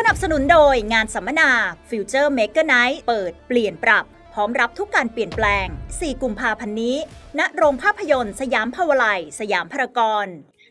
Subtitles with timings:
[0.00, 1.50] สนับสนุนโดยงานสัมมนา
[1.88, 4.04] Future Maker Night เปิดเปลี่ยนปรับ
[4.34, 6.96] พร้อมรับทุกการเปลี่ยนแปลง 4 กุมภาพันธ์นี้
[7.38, 9.04] ณ โรงภาพยนตร์ สยามภาวลัย
[9.40, 10.26] สยามพารากอน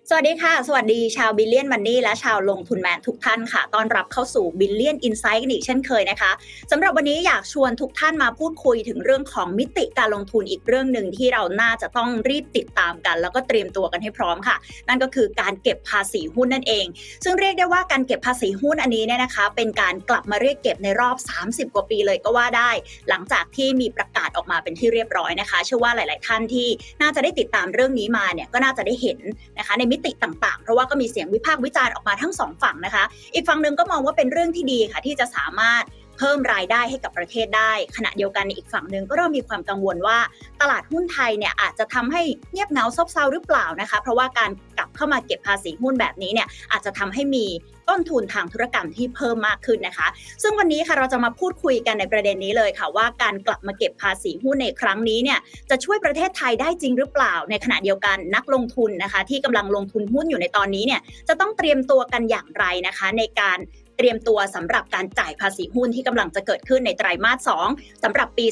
[0.09, 6.31] สวัสดีค่ะ สวัสดีชาว Billion Money และชาวลงทุนแมนทุกท่านค่ะ ต้อนรับเข้าสู่ Billion Insight กันอีกเช่นเคยนะคะ
[6.71, 14.55] สำหรับวันนี้อยากชวนทุกท่านมาพูดคุยถึงเรื่องของมิติการลงทุนอีกเรื่องหนึ่งที่เราน่าจะต้องรีบติดตามกัน แล้วก็เตรียมตัวกันให้พร้อมค่ะ
[14.87, 16.85] นั่นก็คือการเก็บภาษีหุ้นนั่นเอง
[17.23, 22.71] ซึ่งเรียกได้ว่าการเก็บภาษีหุ้นอันนี้เนี่ยนะคะ เป็นการกลับมาเรียกเก็บในรอบ 30 กว่าปีเลยก็ว่าได้
[23.09, 26.67] หลังจากที่มีประกาศออกมาเป็นที่เรียบร้อยนะคะ เชื่อว่าหลาย ๆ ท่านที่
[27.01, 29.19] น่าจะได้ติดตามเรื่องนี้มาเนี่ยก็น่าจะได้เห็น
[29.57, 35.83] นะคะในมิติต่างๆ เพราะว่าก็มีเสียงวิพากษ์วิจารณ์ออกมาทั้งสองฝั่งนะคะ อีกฝั่งหนึ่งก็มองว่าเป็นเรื่องที่ดีค่ะ ที่จะสามารถ
[36.17, 40.17] เพิ่มรายได้ให้กับประเทศได้ ขณะเดียวกันอีกฝั่งหนึ่งก็เริ่มมีความกังวลว่า
[40.61, 47.45] ตลาดหุ้นไทยเนี่ยอาจจะทำให้เงียบเหงาซบเซาหรือเปล่านะคะ เพราะว่าการกลับเข้ามาเก็บภาษีหุ้นแบบนี้เนี่ยอาจจะทำให้มี
[47.89, 50.07] ต้นทุนทางธุรกรรมที่เพิ่มมากขึ้นนะคะ
[50.43, 63.59] ซึ่งวันนี้ค่ะเราจะมาพูดคุยกันในประเด็นนี้เลยค่ะ ว่าการกลับมาเก็บภาษีหุ้นในครั้งนี้เนี่ยจะช่วยประเทศไทยได้จริงหรือเปล่า ในขณะเดียวกันนักลงทุนนะคะ ที่กำลังลงทุนหุ้นอยู่ในตอนนี้เนี่ยจะต้องเตรียมตัวกันอย่างไรนะคะ ในการ
[63.97, 68.45] เตรียมตัวสำหรับการจ่ายภาษีหุ้นที่กำลังจะเกิดขึ้นในไตรมาส 2สำหรับปี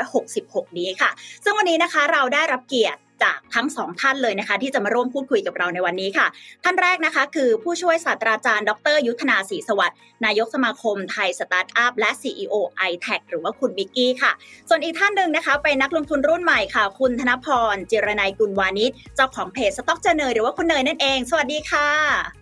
[0.00, 1.10] 2566 นี้ค่ะ
[1.44, 6.26] ซึ่งวันนี้นะคะเราได้รับเกียรติ จากทั้งสองท่านเลยนะคะ ที่จะมาร่วมพูดคุยกับเราในวันนี้ค่ะ
[6.64, 12.54] ท่านแรกนะคะ คือผู้ช่วยศาสตราจารย์ ดร ยุทธนาศรีสวัสดิ์นายกสมาคมไทยสตาร์ทอัพและ CEO
[12.90, 14.32] i t e c หรือว่าคุณบิ๊กกี้ค่ะ
[14.68, 22.41] ส่วนอีกท่านหนึ่งนะคะเป็นนักลงทุนรุ่นใหม่ค่ะ คุณธนพรจิรนัยกุลวานิชเจ้าของเพจสต็อกเจเนยหรือว่าคุณเนยนั่นเอง สวัสดีค่ะ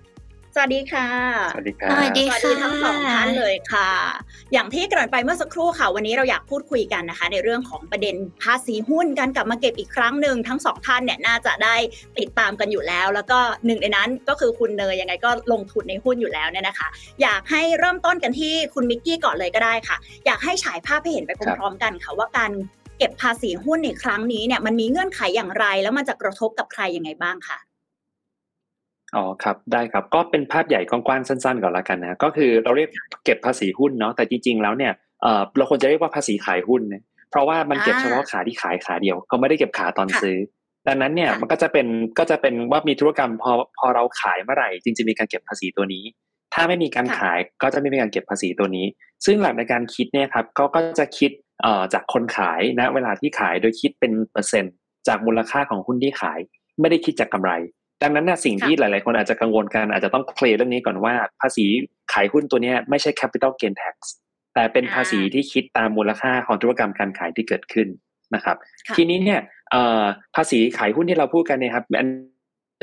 [0.55, 1.06] สวัสดีค่ะ
[1.53, 3.91] สวัสดีครับสวัสดีสวัสดีทั้งสองท่านเลยค่ะ
[4.53, 11.77] อย่างที่เกริ่นไปเมื่อสักครู่ค่ะ วันนี้เราอยากพูดคุยกันนะคะ ในเรื่องของประเด็นภาษีหุ้นการกลับมาเก็บอีกครั้งหนึ่งทั้งสองท่านเนี่ยน่าจะได้
[12.19, 16.89] ติดตามกันอยู่แล้ว แล้วก็หนึ่งในนั้นก็คือคุณเนยยังไงก็ลงทุนในหุ้นอยู่แล้วเนี่ยนะคะ
[17.23, 22.53] อยากให้เริ่มต้นกันที่คุณมิกกี้ก่อนเลยก็ได้ค่ะ อยากให้ฉายภาพให้เห็นไปพร้อมๆกันค่ะว่าการ
[22.99, 27.59] เก็บภาษีหุ้นในครั้งนี้เนี่ยมันมีเงื่อนไขอย่างไร แล้วมันจะกระทบกับใครยังไงบ้างคะ
[29.16, 32.88] อ๋อครับได้ครับก็เป็นภาพใหญ่กว้างๆสั้นๆก่อนละกันนะก็คือเราเรียก
[33.25, 40.37] เก็บภาษีหุ้นเนาะแต่จริงๆแล้วเนี่ยเออเราควรจะเรียกว่าภาษีขายหุ้นนะเพราะว่ามันเก็บเฉพาะขาที่ขายขาเดียวเขาไม่ได้เก็บขาตอนซื้อ
[40.88, 41.87] ดังนั้นเนี่ยมันก็จะเป็น
[42.19, 46.04] ก็จะเป็นว่ามีธุรกรรมพอพอเราขายเมื่อไหร่จริงๆมีการเก็บภาษีตัวนี้
[46.54, 48.87] ถ้าไม่มีการขายก็จะไม่มีการเก็บภาษีตัวนี้
[49.25, 51.31] ซึ่งหลักในการคิดเนี่ยครับก็ก็จะคิด
[51.62, 54.75] เอ่อจากคนขายณเวลาที่ขายโดยคิดเป็นเปอร์เซ็นต์
[55.09, 56.38] จากมูลค่าของหุ้นที่ขาย
[56.81, 57.53] ไม่ได้คิดจากกำไร
[58.03, 61.66] ดังนั้นนะสิ่งที่หลาย ๆ คนอาจจะกังวลกันอาจจะต้องเคลียร์เรื่องนี้ก่อนว่า ภาษี
[62.12, 63.97] ขายหุ้นตัวนี้ไม่ใช่ capital gain tax
[64.55, 67.88] แต่เป็นภาษีที่คิดตามมูลค่าของธุรกรรมการขายที่เกิดขึ้น
[68.34, 68.56] นะครับ
[68.97, 69.41] ทีนี้เนี่ย
[70.37, 72.09] ภาษีขายหุ้นที่เราพูดกันเนี่ยครับอัน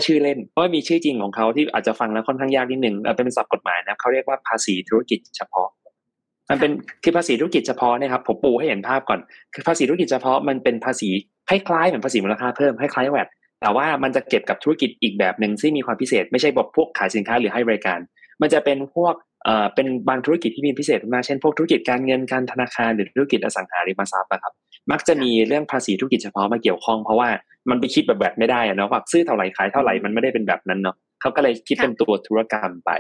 [0.06, 5.68] ชื่อเล่นเพราะว่ามีชื่อจริงของเขาที่อาจจะฟังแล้วค่อนข้างยากนิดหนึ่งเป็นศัพท์กฎหมายนะเขาเรียกว่าภาษีธุรกิจเฉพาะ
[6.50, 6.72] มันเป็น
[7.04, 9.20] คือภาษีธุรกิจเฉพาะเนี่ยครับผมปูให้เห็นภาพก่อน
[9.54, 11.10] คือภาษีธุรกิจเฉพาะมันเป็นภาษี
[11.50, 13.30] คล้ายๆเหมือนภาษีมูลค่าเพิ่มคล้ายๆแวด
[13.62, 18.00] แต่ว่ามันจะเก็บกับธุรกิจอีกแบบหนึ่งซึ่งมีความพิเศษ ไม่ใช่แบบพวกขายสินค้าหรือให้บริการ
[18.42, 19.14] มันจะเป็นพวก
[19.44, 24.54] เอ่อเป็นบางธุรกิจที่มีพิเศษมากเช่นพวกธุรกิจการเงินการธนาคารหรือธุรกิจอสังหาริมทรัพย์นะครับ
[24.92, 27.30] มักจะมีเรื่องภาษีธุรกิจเฉพาะมาเกี่ยวข้องเพราะว่า
[27.70, 32.92] มันไปคิดแบบ VAT ไม่ได้อะเนาะว่าซื้อเท่าไหร่ขายเท่าไหร่มันไม่ได้เป็นแบบนั้นเนาะเขาก็เลยคิดเป็นตัวธุรกรรมไป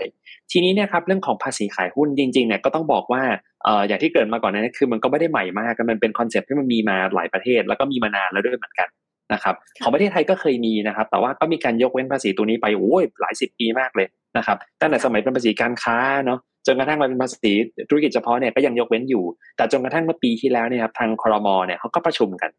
[0.51, 3.23] ทีนี้เนี่ยครับเรื่องของภาษีขายหุ้นจริงๆเนี่ยก็ต้องบอกว่า
[3.63, 8.87] เอ่ออย่างที่เกริ่นมาก่อนนั้นคือมันก็ไม่ได้ใหม่มากมันเป็น concept ที่มันมีมาหลายประเทศ แล้วก็มีมานานแล้วด้วยเหมือนกัน
[9.33, 14.07] นะครับของประเทศไทยก็เคยมีนะครับ แต่ว่าก็มีการยกเว้นภาษีตัวนี้ไปโอ้ยหลายสิบปีมากเลย
[14.37, 17.51] นะครับตั้งแต่สมัยเป็นภาษีการค้าเนาะจนกระทั่งมาเป็นภาษี
[17.89, 19.23] ธุรกิจเฉพาะเนี่ยก็ยังยกเว้นอยู่
[19.57, 22.51] แต่จนกระทั่งเมื่อปีที่แล้วเนี่ยครับทางคอรมอเนี่ยเขาก็ประชุมกัน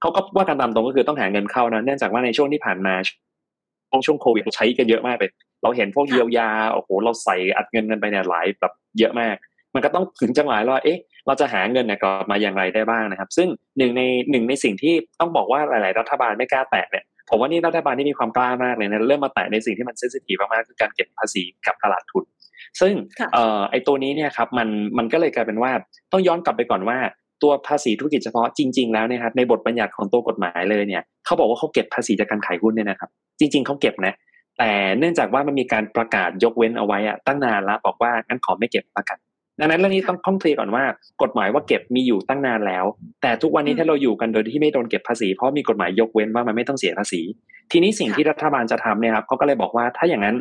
[0.00, 5.30] เขาก็ว่ากันตามตรงก็คือต้องหาเงินเข้านะเนื่องจากว่าในช่วงที่ผ่านมาช่วงช่วงโควิดใช้กันเยอะมากเลย
[5.62, 9.36] เราเห็นพวกเยียวยาโอ้โหเราใส่อัดเงินกันไปเนี่ยหลายแบบเยอะมาก
[9.74, 13.48] มันก็ต้องถึงจังหวะว่าเอ๊ะ เราจะหาเงินเนี่ยกลับมาอย่างไรได้บ้างนะครับ ซึ่ง
[13.78, 22.24] หนึ่งในหนึ่งในสิ่งที่ต้องบอกว่าหลาย ๆ รัฐบาลไม่กล้าแตะเนี่ยผมว่านี่รัฐบาลที่มีความกล้ามากเลยนะเริ่มมาแตะในสิ่งที่มันเซนซิทีฟมากๆคือการเก็บภาษีกับตลาดทุน
[22.80, 22.94] ซึ่ง
[23.34, 24.68] เอ่อไอตัวนี้เนี่ยครับมัน
[24.98, 25.72] มันก็เลยกลายเป็นว่า
[26.12, 26.98] ต้องย้อนกลับไปก่อนว่า
[27.42, 34.14] ตัวภาษีธุรกิจเฉพาะจริง ๆ แล้วเนี่ยครับในบทบัญญัติของตัวกฎหมายเลยเนี่ยเขาบอกว่าเขาเก็บภาษีจากการขายหุ้นเนี่ยนะครับ จริง ๆเขาเก็บนะ
[34.58, 39.18] แต่เนื่องจากว่ามันมีการประกาศยกเว้นเอาไว้อะตั้งนานแล้วบอกว่างั้นขอไม่เก็บละกัน
[39.60, 40.84] ดังนั้นเรื่องนี้ต้องต้องเคลียร์ก่อนว่า
[41.22, 42.84] กฎหมายว่าเก็บมีอยู่ตั้งนานแล้ว
[43.22, 47.20] แต่ทุกวันนี้ถ้าเราอยู่กันโดยที่ไม่โดนเก็บภาษีเพราะมีกฎหมายยกเว้นว่ามันไม่ต้องเสียภาษี
[47.72, 50.36] ทีนี้สิ่งที่รัฐบาลจะทำเนี่ยครับเขาก็เลยบอกว่าถ้าอย่างนั้น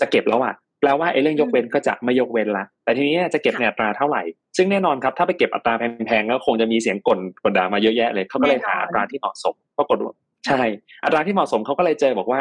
[0.00, 4.22] จะเก็บแล้วอะแปลว่าไอ้เรื่องยกเว้นก็จะไม่ยกเว้นละแต่ทีนี้จะเก็บในอัตราเท่าไหร่
[4.56, 10.14] ซึ่งแน่นอนครับถ้าไปเก็บอัตราแพงๆก็คงจะมีเสียงกลกดด่ามาเยอะแยะเลยเขาก็เลยหาอัตราที่เหมาะสมปรากฏว่า
[10.46, 10.62] ใช่
[11.04, 12.40] อัตราที่เหมาะสมเขาก็เลยเจอบอกว่า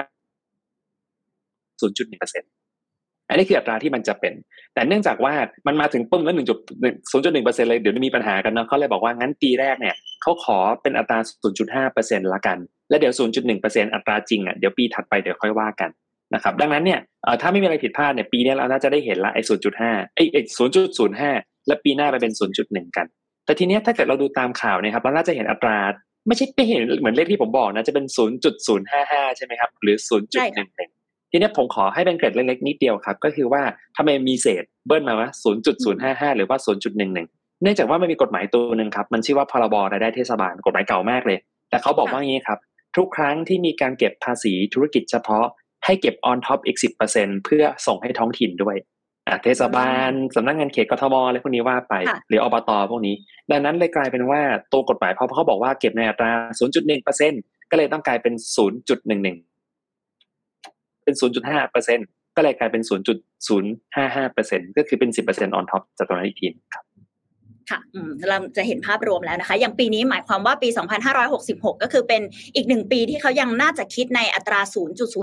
[1.81, 2.60] 0.1%อ
[3.31, 4.33] อันนี้คืออัตราที่มันจะเป็น
[4.73, 5.33] แต่เนื่องจากว่า
[5.67, 12.57] มันมาถึงปุ่มแล้วหนึ่งจุดหนึ่งศูนย์จุดหนึ่งเปอร์เซ็นต์เลยเดี๋ยวมีปัญหากันเนาะเขาเลยบอกว่างั้นปีแรกเนี่ยเขาขอเป็นอัตราศูนย์จุดห้าเปอร์เซ็นต์ละกัน
[12.89, 15.89] แล้วเดี๋ยวศูนย์จุดหนึ่งเปอร์เซ็นต์อัตราจริงอะเดี๋ยวปีถัดไปเดี๋ยวค่อยว่ากัน
[16.33, 16.99] นะครับดังนั้นเนี่ย
[17.41, 21.31] ถ้าไม่มีอะไรผิดพลาดเนี่ยปีนี้เราน่าจะได้เห็นละไอ้ศูนย์จุดห้าไอ้ศูนย์จุดศูนย์ห้า
[21.67, 23.05] และปีหน้าไปเป็นศูนย์จุดหนึ่งกัน
[23.45, 25.77] แต่ทีเนี้ยถ้าเกิดเราดูตามข่าวนะครับเราน่าจะเห็นอัตรา
[26.27, 28.05] ไม่ใช่ไม่เห็นเหมือนเลขที่ผมบอกนะจะเป็น
[28.71, 29.97] 0.055 ใช่ไหมครับ หรือ
[30.61, 31.00] 0.11
[31.31, 33.61] ทีนี้ผมขอให้เป็นเกร็ดเล็กๆนิดเดียวครับ ก็คือว่า
[33.97, 37.27] ทำไมมีเศษเบิ้ลมาว่าศูนย์จุดศูนย์ห้าห้าหรือว่าศูนย์จุดหนึ่งหนึ่ง
[37.61, 41.37] เนื่องจากว่ามันมีกฎหมายตัวหนึ่งครับ มันชื่อว่าพรบรายได้เทศบาลกฎหมายเก่ามากเลย
[41.69, 42.59] แต่เขาบอกว่าอย่างนี้ครับ
[42.97, 45.45] ทุกครั้งที่มีการเก็บภาษีธุรกิจเฉพาะ
[45.85, 48.75] ให้เก็บ on top อีกสิบเปอร์เซ็นเพื่อส่งให้ท้องถิ่นด้วย
[49.43, 51.93] เทศบาลสำนักงานเขตกทมอะไรพวกนี้ว่าไป
[52.29, 53.15] หรืออบตพวกนี้
[53.51, 54.41] ดังนั้นเลยกลายเป็นว่า
[54.73, 56.31] ตัวกฎหมายเพราะเขาบอกว่าเก็บในอัตรา
[56.99, 58.33] 0.1%ก็เลยต้องกลายเป็น
[59.09, 59.50] 0.11
[61.03, 61.15] เป็น
[61.75, 62.83] 0.5%ก็เลยกลายเป็น
[63.99, 66.85] 0.055%ก็คือเป็น 10% on top จากตรงนั้นอีกทีครับ
[67.69, 67.79] ค่ะ
[68.29, 70.69] เราจะเห็นภาพรวมแล้วนะคะ อย่างปีนี้หมายความว่าปี
[71.21, 72.21] 2566 ก็คือเป็น
[72.55, 74.61] อีกหนึ่งปีที่เขายังน่าจะคิดในอัตรา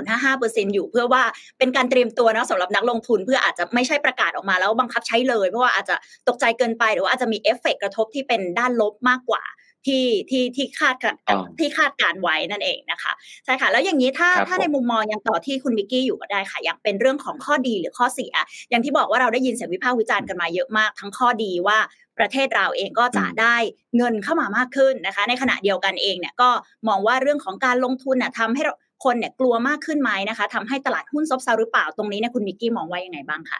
[0.07, 1.23] 0.055%อยู่ เพื่อว่า
[1.59, 5.97] เป็นการเตรียมตัวนะสำหรับนักลงทุนเพื่ออาจจะไม่ใช่ประกาศออกมาแล้วบังคับใช้เลย เพราะว่าอาจจะ
[6.29, 9.43] ตกใจเกินไปหรือว่าอาจจะมีเอฟเฟกกระทบที่เป็นด้านลบมากกว่า
[9.87, 10.95] ที่ที่ที่คาด
[11.59, 13.13] ที่คาดการณ์ไว้นั่นเองนะคะ
[13.45, 18.35] ใช่ค่ะแล้วอย่างนี้ถ้าถ้าในมุมมองยังต่อที่คุณมิกกี้อยู่ก็ได้ค่ะอย่างเป็นเรื่องของข้อดีหรือข้อเสีย
[18.71, 21.79] อย่างที่บอกว่าเราได้ยินเสียงวิพากษ์วิจารณ์กันมาเยอะมากทั้งข้อดีว่า
[22.19, 23.57] ประเทศเราเองก็จะได้
[23.97, 26.51] เงินเข้ามามากขึ้นนะคะ ในขณะเดียวกันเองเนี่ยก็
[26.89, 28.63] มองว่าเรื่องของการลงทุนน่ะทำให้
[29.05, 33.59] คนเนี่ยกลัวมากขึ้นไหมนะคะทำให้ตลาดหุ้นซบเซาหรือเปล่าตรงนี้เนี่ยคุณมิกกี้มองว่ายังไงบ้างคะ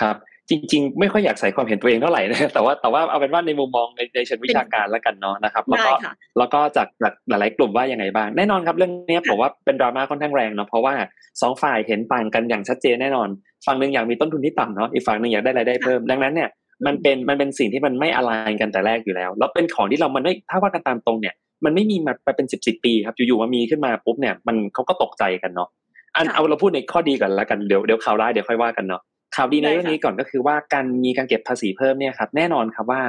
[0.00, 0.16] ครับ
[0.50, 5.90] จริง ๆ ไม่ค่อยอยากใส่ความเห็นตัวเองเท่าไหร่นะแต่ว่าแต่ว่าเอาเป็นว่าในมุมมองในในเชิงวิชาการแล้วกันเนาะนะครับแล้วก็
[6.38, 6.88] แล้วก็จาก
[7.28, 10.94] หลายๆกลุ่มว่ายังไงบ้างแน่นอนครับเรื่องนี้ผมว่าเป็นดราม่าค่อนข้างแรงเนาะเพราะว่า
[11.40, 13.28] สองฝ่ายเห็นต่างกันอย่างชัดเจนแน่นอน
[13.66, 16.48] ฝั่งหนึ่งอยากมีต้นทุนที่ต่ำเนาะอีกฝั่งหนึ่งอยากได้รายได้เพิ่มดังนั้นเนี่ย
[16.86, 18.30] มันเป็นมันเป็นสิ่งที่มันไม่อะไร
[18.60, 21.34] กันแต่แรกอยู่แล้ว แล้วเป็นของที่เรามันไม่ถ้าว่ากันตามตรงเนี่ย
[21.64, 25.68] มันไม่มีมาไปเป็นสิบสิบปีครับอยู่ๆมามีขึ้นมาปุ๊บเนี่ยมันเขาก็ตกใจกันเนาะ
[26.16, 29.02] อันเอาเราพูดในข้อดีก่อนละกันเดี๋ยวเดี๋ยวข่าวร้ายเดี๋ยวค่อยว่ากันเนาะ
[29.36, 33.02] ข่าวดีในเรื่องนี้ก่อนก็คือว่าการมีการเก็บภาษีเพิ่มเนี่ยครับแน่นอนครับว่า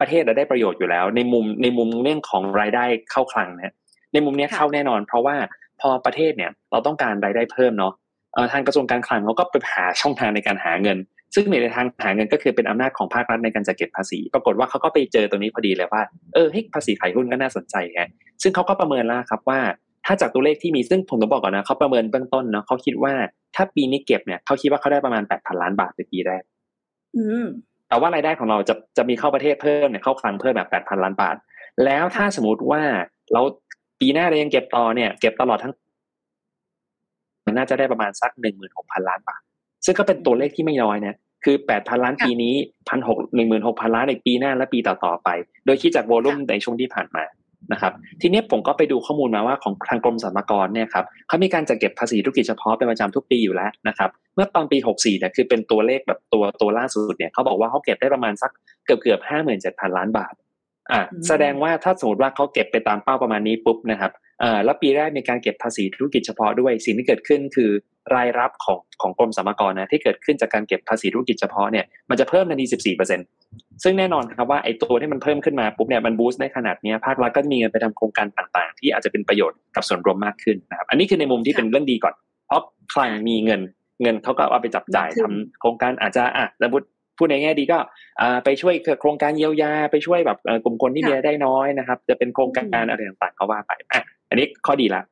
[0.00, 3.72] ประเทศเราได้ประโยชน์อยู่แล้ว ในมุมในมุมเรื่องของรายได้เข้าคลังเนี่ย
[4.12, 5.36] ในมุมนี้เข้าแน่นอน เพราะว่า
[5.80, 7.92] พอประเทศเนี่ยเราต้องการรายได้เพิ่มเนาะ
[8.52, 10.98] ทางกระทรวงการคลังเขาก็ไปหาช่องทางในการหาเงิน
[11.34, 16.02] ซึ่งในทางหาเงินก็คือเป็นอำนาจของภาครัฐในการจัดเก็บภาษี ปรากฏว่าเขาก็ไปเจอตรงนี้พอดีเลยว่า
[16.34, 18.02] เออให้ภาษีขายหุ้นก็น่าสนใจไง
[18.42, 19.60] ซึ่งเขาก็ประเมินแล้วครับว่า
[20.10, 23.12] ถ้าจากตัวเลขที่มีซึ่งผมต้องบอกก่อนนะเขาประเมินเบื้องต้นเนาะเขาคิดว่า
[23.54, 26.42] ถ้าปีนี้เก็บเนี่ยเขาคิดว่าเขาได้ประมาณแปดพันล้านบาทในปีแรก
[27.88, 31.36] แต่ว่ารายได้ของเราจะจะมีเข้าประเทศเพิ่มเนี่ยเข้าคลังเพิ่มแบบแปดพันล้านบาท
[31.84, 32.82] แล้วถ้าสมมติว่า
[33.32, 33.42] เรา
[34.00, 35.72] ปีหน้าเรายังเก็บต่อเนี่ย เก็บตลอดทั้ง
[37.46, 39.40] มันน่าจะได้ประมาณสักหนึ่งหมื่นหกพันล้านบาท
[39.84, 42.54] ซึ่งก็เป็นตัวเลขที่ไม่น้อยนะคือแปดพันล้านปีนี้
[42.88, 45.28] พันหกหนึ่งหมื่นหกพันล้านในปีหน้าและปีต่อๆไป
[45.64, 47.24] โดยคิดจากโวลุ่มในช่วงที่ผ่านมา
[47.72, 58.50] นะครับทีนี้ผมก็ไปดูข้อมูลมาว่าของทางกรมสรรพากรเนี่ยครับเขามีการจัดเก็บภาษีธุรกิจเฉพาะเป็นประจำทุกปีอยู่แล้วนะครับเมื่อตอนปี 64เนี่ยคือเป็นตัวเลขแบบตัวตัวล่าสุดเนี่ยเขาบอกว่าเขาเก็บได้ประมาณสัก
[58.84, 60.34] เกือบเกือบห้าหมื่นเจ็ดพันล้านบาท
[60.90, 64.26] อ่าแสดงว่าถ้าสมมติว่าเขาเก็บไปตามเป้าประมาณนี้ปุ๊บนะครับอ่า
[64.64, 67.70] แล้วปีแรกมีการเก็บภาษีธุรกิจเฉพาะด้วยสิ่งที่เกิดขึ้นคือ
[68.14, 72.66] รายรับของของกรมสรรพากรนะที่เกิดขึ้นจากการเก็บภาษีธุรกิจเฉพาะเนี่ยมันจะเพิ่มทันที
[73.24, 82.14] 14%ซึ่งแน่นอนครับว่าไอ้ตัวที่มันเพิ่มขึ้นมาปุ๊บเนี่ยมันบูสต์ได้ขนาดนี้ภาครัฐก็มีเงินไปทำโครงการต่างๆ ที่อาจจะเป็นประโยชน์กับส่วนรวมมากขึ้นนะครับอันนี้คือในมุมที่เป็นเรื่องดีก่อน
[82.46, 82.62] เพราะ
[82.94, 83.60] คลังมีเงิน
[84.02, 86.86] เงินเขาก็เอาไปจับจ่ายทำโครงการอาจจะอะสมมติ
[87.18, 87.78] พูดในแง่ดีก็
[88.44, 95.02] ไปช่วยโครงการเยียวยาไปช่วยแบบกลุ่มคนที่มีรายได้น้อยนะครับ จะเป็นโครงการอะไรต่างๆเขาว่าไปอะ อันนี้ข้อดีละ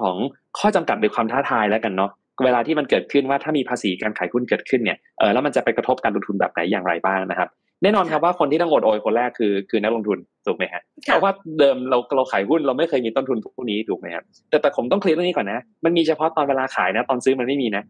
[0.00, 0.16] ของ
[0.58, 2.10] ข้อจำกัดหรือความท้าทายแล้วกันเนาะ
[2.44, 7.48] เวลาที่มันเกิดขึ้นว่าถ้ามีภาษีการขายหุ้นเกิดขึ้นเนี่ยเออแล้วมันจะไปกระทบการลงทุนแบบไหนอย่างไรบ้างนะครับ
[7.82, 17.82] แน่นอนครับว่าคนที่ต้องอดโอยคนแรกคือคือนักลงทุนถูกไหมฮะเพราะว่าเดิมเราเราขายหุ้นเราไม่เคยมีต้นทุนพวกนี้ถูกไหมครับแต่แต่ผมต้องเคลียร์เรื่องนี้ก่อนนะ มันมีเฉพาะตอนเวลาขายนะ ตอนซื้อมันไม่มีนะ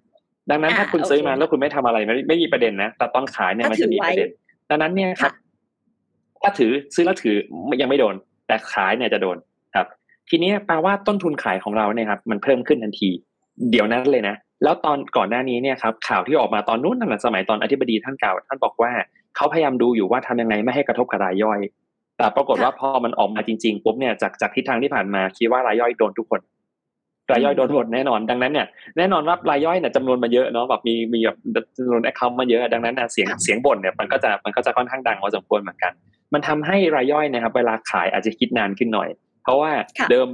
[0.50, 4.28] ดังนั้นถ้าคุณซื้อมาแล้วคุณไม่ทำอะไรไม่ไม่มีประเด็นนะ แต่ตอนขายเนี่ยมันจะมีประเด็น
[4.70, 5.32] ดังนั้นเนี่ยครับ
[6.42, 7.37] ถ้าถือซื้อแล้วถือ
[7.80, 8.14] ยังไม่โดน
[8.46, 9.37] แต่ขายเนี่ยจะโดน
[9.75, 9.87] ครับ
[10.28, 13.11] ทีนี้แปลว่าต้นทุนขายของเราเนี่ยครับมันเพิ่มขึ้นทันที
[13.70, 18.90] เดี๋ยวนั้นเลยนะ แล้วตอนก่อนหน้านี้เนี่ยครับข่าวที่ออกมาตอนนู้นนั่นแหละสมัยตอนอธิบดีท่านเก่าท่านบอกว่า
[19.37, 21.61] เขาพยายามดูอยู่ว่าทำยังไงไม่ให้กระทบกับรายย่อย
[22.18, 26.40] แต่ปรากฏว่าพอมันออกมาจริงๆปุ๊บเนี่ยจากจากทิศทางที่ผ่านมาคิดว่ารายย่อยโดนทุกคน
[27.32, 28.66] รายย่อยโดนหมดแน่นอนดังนั้นเนี่ย
[28.99, 31.20] แน่นอนว่ารายย่อยเนี่ยจำนวนมาเยอะเนาะแบบมีมี
[31.52, 35.92] แบบจำนวนแอคเคาท์มาเยอะดังนั้นเสียงเสียงบ่นเนี่ยมันก็จะมันก็จะค่อนข้างดังพอสมควรเหมือนกัน
[36.34, 39.08] มันทำให้รายย่อยนะครับ เวลาขายอาจจะคิดนานขึ้นหน่อย
[39.42, 39.70] เพราะว่า
[40.10, 40.28] เดิม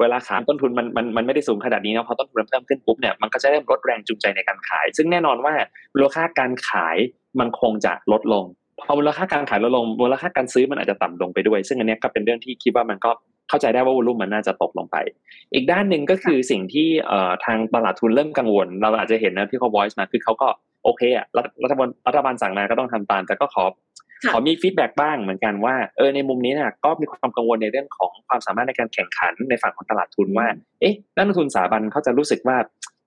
[0.00, 5.54] เวลาขายต้นทุนมันมันมันไม่ได้สูงขนาดนี้นะพอต้นทุนมันเพิ่มขึ้นปุ๊บเนี่ยมันก็จะเริ่มลดแรงจูงใจในการขาย ซึ่งแน่นอนว่า
[5.94, 6.96] มูลค่าการขาย
[7.40, 8.44] มันคงจะลดลง
[8.86, 13.10] พอมูลค่าการขายลดลงมูลค่าการซื้อมันอาจจะต่ำลงไปด้วย ซึ่งอันนี้ก็เป็นเรื่องที่คิดว่ามันก็
[13.48, 14.96] เข้าใจได้ว่าวอลุ่มมันน่าจะตกลงไป
[15.54, 20.48] อีกด้านหนึ่งก็คือสิ่งที่เอ่อทางตลาดทุนเริ่มกังวล เราอาจจะเห็นนะที่เขา voice มาคือเขาก็
[20.84, 21.26] โอเคอะ
[21.62, 23.64] รัฐบาลรัฐบาลสั่งมาก็ต้องทำตามแต่ก็ขอ
[24.30, 30.46] ขอมี feedback บ้างเหมือนกันว่าเออในมุมนี้เนี่ยก็มีความกังวลในเรื่องของความสามารถในการแข่งขันในฝั่งของตลาดทุนว่า
[30.80, 32.56] เอ๊ะนักลงทุนสถาบันเขาจะรู้สึกว่า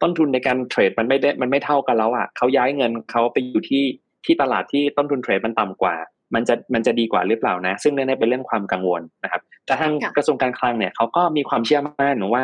[0.02, 3.84] ต้นทุนในการเทรดมันไม่ได้มันไม่เท่ากันแล้วอะเขาย้ายเงินเขาไปอยู่ที่
[4.26, 5.96] ที่ตลาดที่ต้นทุนเทรดมันต่ำกว่า
[6.36, 12.44] มันจะมันจะดีกว่าหรือเปล่านะ ซึ่งนี่เป็นเรื่องความกังวลนะครับ แต่ทางกระทรวงการคลังเนี่ยเขาก็มีความเชื่อมั่นว่า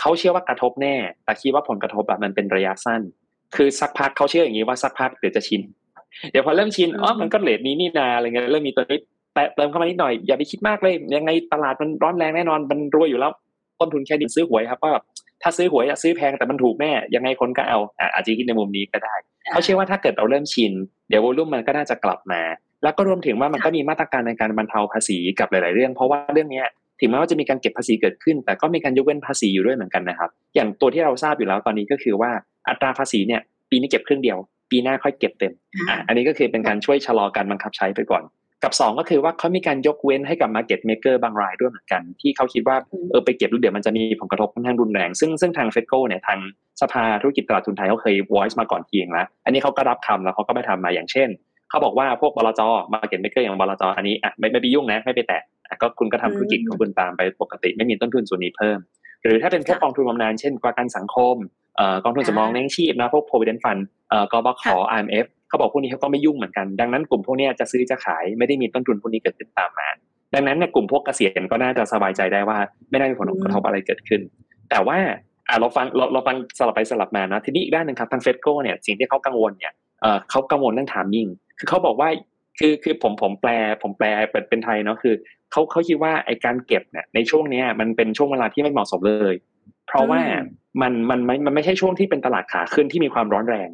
[0.00, 0.94] เขาเชื่อว่ากระทบแน่
[1.24, 3.02] แต่คิดว่าผลกระทบแบบมันเป็นระยะสั้น
[3.56, 5.60] คือสักพักเขาเชื่ออย่างนี้ว่าสักพักเดี๋ยวจะชิน
[6.30, 9.00] เดี๋ยวพอเริ่มชินอ๋อมันก็เลทนี้นี่นาอะไรเงี้ยเริ่มมีตัวนี้
[9.34, 13.32] แตะเติมเข้ามานิดหน่อยอย่าไปคิดมากเลย ยังไงตลาดมันร้อนแรงแน่นอนมันรวยอยู่แล้ว
[13.80, 14.92] ต้นทุนแค่ดินซื้อหวยครับว่า
[15.42, 17.78] ถ้าซื้อหวยซื้อแพงแต่มันถูกแน่ยังไงคนก็เอา
[18.14, 19.14] อาจจะคิดในมุมนี้ก็ได้
[19.52, 20.72] เขาเชื่อว่าถ้าเกิดเราเริ่มชิน
[21.08, 22.40] เดี๋ยววอลุ่มมันก็น่าจะกลับมา
[22.82, 26.62] แล้วก็รวมถึงว่ามันก็มีมาตรการในการบรรเทาภาษีกับหลาย ๆ เรื่อง เพราะว่าเรื่องนี้
[27.00, 32.30] ถึงแม้ว่าจะมีการเก็บภาษีเกิดขึ้น แต่ก็มีการยกเว้นภาษีอยู่ด้วยเหมือนกันนะครับ อย่างตัวที่เราทราบอยู่แล้วตอนนี้ก็คือว่า
[32.68, 34.38] อัตราภาษีเนี่ยปีนี้เก็บครึ่งเดียว
[34.70, 35.52] ปีหน้าค่อยเก็บเต็ม
[35.88, 38.24] อะอันนี้ก็คือเป็นการช่วยชะลอการบังคับใช้ไปก่อน
[38.64, 42.76] กับ 2 ก็คือว่าเขามีการยกเว้นให้กับ Market Maker บางรายด้วยเหมือนกัน ที่เขาคิดว่า
[43.10, 46.38] เออไปเก็บแล้วเดี๋ยวมันจะมีผลกระทบค่อนข้างรุนแรง ซึ่งซึ่งทางเฟดโกเนี่ยทาง
[46.80, 51.28] สภาธุรกิจตลาดทุนไทยเขาเคย voice มาก่อนทีเองแล้วอันนี้เขาก็รับคำแล้วเขาก็ไปทำมาอย่างเช่น
[51.70, 52.60] เขาบอกว่าพวกบลจ
[52.92, 55.42] market maker อย่างบลจอันนี้อะไม่ไม่ไปยุ่งนะไม่ไปแตะ
[55.82, 58.78] ก็คุณก็ทำธุรกิจของคุณตามไปปกติ ไม่มีต้นทุนส่วนนี้เพิ่ม
[59.24, 61.36] หรือถ้าเป็นพวกกองทุนบำนาญเช่นประกันสังคม
[62.04, 63.82] กองทุนสำรองเลี้ยงชีพนะพวก provident fund
[64.32, 64.64] กบข
[64.96, 69.88] RMF เขาบอกพวกนี้เขาก็ไม่ยุ่งเหมือนกัน ดังนั้นกลุ่มพวกนี้จะซื้อจะขายไม่ได้มีต้นทุนพวกนี้เกิดขึ้นตามมา
[70.34, 72.58] ดังนั้นเนี่ยกลุ่มพวกเกษียณก็น่าจะสบายใจได้ว่า
[72.90, 74.20] ไม่ได้มีผลกระทบอะไรเกิดขึ้น
[74.70, 74.98] แต่ว่า
[75.60, 79.72] เราฟังเราเราฟังสลับไปสลับมานะทีนี้อีกด้านหนึ่งครับทาง FETCO เนี่ยสิ่งที่เขากังวลเนี่ย
[80.30, 82.08] เขากังวลเรื่องถามยิ่ง คือเขาบอกว่า
[82.58, 83.50] คือคือผมผมแปล
[83.82, 85.14] ผมแปลเป็นเป็นไทยเนาะคือ
[85.52, 89.34] เขาเขาคิดว่าไอการเก็บเนี่ยในช่วงเนี้ยมันเป็นช่วงเวลาที่ไม่เหมาะสมเลย
[89.88, 90.20] เพราะว่า
[90.82, 93.68] มันมันไม่มันไม่ใช่ช่วงที่เป็นตลาดขาขึ้นที่มีความร้อนแรง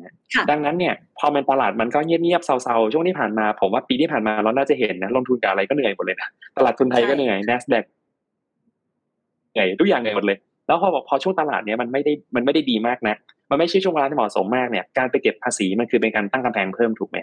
[0.50, 7.84] ดังนั้นเนี่ยพอเป็นตลาดมันก็เงียบๆเซาๆช่วงที่ผ่านมาผมว่าปีที่ผ่านมาเราน่าจะเห็นนะลงทุนกับอะไรก็เหนื่อยหมดเลยนะตลาดทุนไทยก็เหนื่อย n นสแดก
[9.52, 13.16] เหนื่อยทุกอย่างเหนื่อยหมดเลย แล้วพอบอกพอช่วงตลาดเนี้ยมันไม่ได้มันไม่ได้ดีมากนะ
[13.50, 17.16] มันไม่ใช่ช่วงเวลาที่เหมาะสมมากเนี่ยการไปเก็บภาษีมันคือเป็นการตั้งกำแพงเพิ่มถูกไหม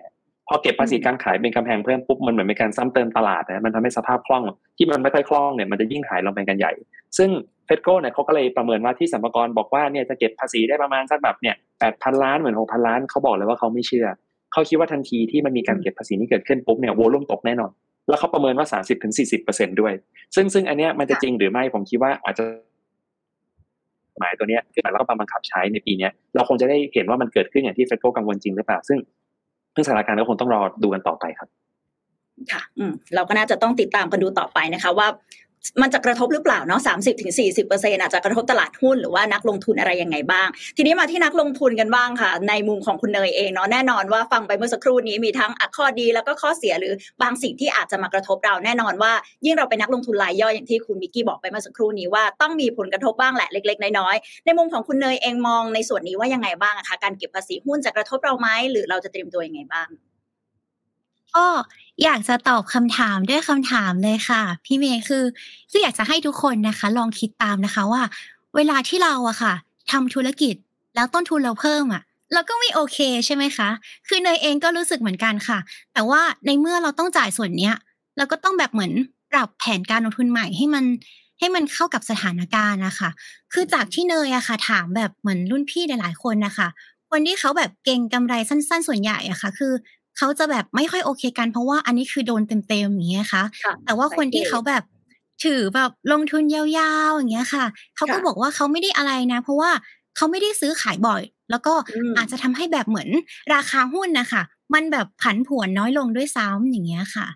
[0.52, 4.44] พอเก็บภาษีการขายเป็นกำแพงเพิ่มปุ๊บมันเหมือนเป็นการซ้ำเติมตลาดนะมันทำให้สภาพคล่อง
[4.78, 6.72] ที่มันไม่ค่อยคล่องเนี่ยมันจะยิ่งหายลงไปกันใหญ่
[7.18, 7.30] ซึ่ง
[7.66, 14.08] เฟดโก้เนี่ยเขาก็เลยประเมินว่าที่สัมภาระบอกว่าเนี่ยจะเก็บภาษีได้ประมาณสักแบบเนี่ยแปดพันล้านเหมือนหกพันล้านเขาบอกเลยว่าเขาไม่เชื่อ
[14.54, 17.72] เขาคิดว่าทันทีที่มันมีการเก็บภาษีนี้เกิดขึ้นปุ๊บเนี่ยโวลุ่มตกแน่นอน
[18.10, 19.94] แล้วเขาประเมินว่าสามสิบถึงสี่สิบเปอร์เซ็นด้วย
[20.36, 22.46] ซึ่งซึ่งอันเนี้ยมันจะจริงหรือไม่ผมคิดว่าอาจจะ
[24.20, 28.98] หมายตัวเนี้ยที่หมายแล้วก็บังคับใช้ในปีนี้เราคงจะได้เห็นว่ามันเกิดขึ้นอย่างที่เฟดโก้กังวลจริงหรือเปล่าซึ่ง
[29.76, 31.50] ซึ่งสถานการณ์ก็คงต้องรอดูกันต่อไปครับ
[32.52, 35.08] ค่ะ อืมเราก็น่าจะต้องติดตามกันดูต่อไปนะคะ ว่า
[35.82, 49.14] มันจะกระทบหรือเปล่าเนาะสามสิบถึงสี่สิบเปอร์เซ็นอาจจะกระทบตลาดหุ้นหรือว่านักลงทุนอะไรยังไงบ้าง ทีนี้มาที่นักลงทุนกันบ้างค่ะ ในมุมของคุณเนยเองเนาะแน่นอนว่าฟังไปเมื่อสักครู่นี้มีทั้งข้อดีแล้วก็ข้อเสียหรือบางสิ่งที่อาจจะมากระทบเราแน่นอนว่า
[49.46, 59.90] ยิ่งเราเป็นนักลงทุนรายย่อยอย่างที่คุณมิกกี้บอกไปเมื่อสักครู่นี้ว่าต้องมีผลกระทบบ้างแหละเล็ก ๆ น้อยๆในมุมของคุณเนยเองมองในส่วนนี้ว่ายังไงบ้างคะการเก็บภาษีหุ้นจะกระทบเราไหมหรือเราจะเตรียมตัวยังไงบ้าง
[61.36, 61.46] ก็
[62.04, 65.24] อยากจะตอบคำถามด้วยคำถามเลยค่ะ พี่เมย์คือ
[65.70, 68.02] คืออยากจะให้ทุกคนนะคะ ลองคิดตามนะคะว่า
[68.56, 69.54] เวลาที่เราอะค่ะ
[69.92, 70.56] ทำธุรกิจ
[70.96, 72.02] แล้วต้นทุนเราเพิ่มอะ
[72.34, 73.70] เราก็ไม่โอเคใช่ไหมคะ
[74.08, 75.60] คือเนยเองก็รู้สึกเหมือนกันค่ะ
[75.94, 77.76] แต่ว่าในเมื่อเราต้องจ่ายส่วนเนี้ย
[78.18, 78.94] เราก็ต้องแบบเหมือน
[79.32, 80.86] ปรับแผนการลงทุนใหม่ให้มัน
[81.40, 83.10] ให้มันเข้ากับสถานการณ์นะคะ
[83.54, 86.68] คือจากที่เนยอะค่ะ ถามแบบเหมือนรุ่นพี่หลายๆคนนะคะ
[87.10, 89.74] คนที่เขาแบบเก่งกำไรสั้น ๆ ส่วนใหญ่อะค่ะ คือ
[90.18, 93.44] เขาจะแบบไม่ค่อยโอเคกันเพราะว่าอันนี้คือโดนเต็มๆอย่างเงี้ยค่ะ
[93.86, 94.84] แต่ว่าคนที่เขาแบบ
[95.44, 96.64] ถือแบบลงทุนยา
[97.10, 97.66] วๆอย่างเงี้ยค่ะ
[97.96, 99.72] เขาก็บอกว่าเขาไม่ได้อะไรนะ เพราะว่า
[100.16, 101.74] เขาไม่ได้ซื้อขายบ่อย แล้วก็
[102.18, 103.10] อาจจะทำให้แบบเหมือน
[103.54, 104.42] ราคาหุ้นนะคะ
[104.74, 107.28] มันแบบผันผวนน้อยลงด้วยซ้ำอย่างเงี้ยค่ะ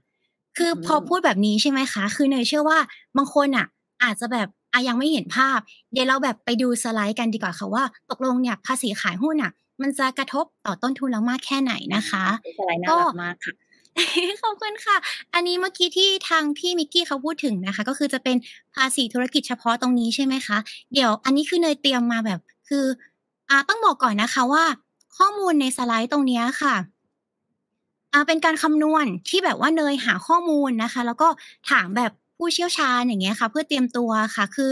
[0.58, 2.80] คือพอพูดแบบนี้ใช่ไหมคะ คือเนยเชื่อว่า
[3.18, 3.66] บางคนอะ
[4.04, 5.60] อาจจะแบบอายังไม่เห็นภาพ
[5.92, 9.52] เดี๋ยวเราแบบไปดูสไลด์กันดีกว่าค่ะว่า ตกลงเนี่ยภาษีขายหุ้นอะ
[9.82, 12.26] มันจะกระทบต่อต้นทุนเรามากแค่ไหนนะคะ
[12.90, 13.54] ก็มากค่ะ
[14.42, 14.98] ขอบคุณค่ะ
[15.34, 18.38] อันนี้เมื่อกี้ที่ทางพี่มิกกี้เขาพูดถึงนะคะ ก็คือจะเป็น
[18.76, 20.58] ภาษีธุรกิจเฉพาะตรงนี้ใช่ไหมคะ
[20.94, 22.40] เดี๋ยวอันนี้คือเนยเตรียมมาแบบ
[22.70, 22.86] คือ
[23.50, 24.64] อ่าต้องบอกก่อนนะคะว่า
[25.18, 26.76] ข้อมูลในสไลด์ตรงนี้ค่ะ
[28.14, 31.28] อ่าเป็นการคำนวณที่แบบว่าเนยหาข้อมูลนะคะ แล้วก็
[31.70, 34.70] ถามแบบผู้เชี่ยวชาญอย่างเงี้ยค่ะ เพื่อเตรียมตัวค่ะ คือ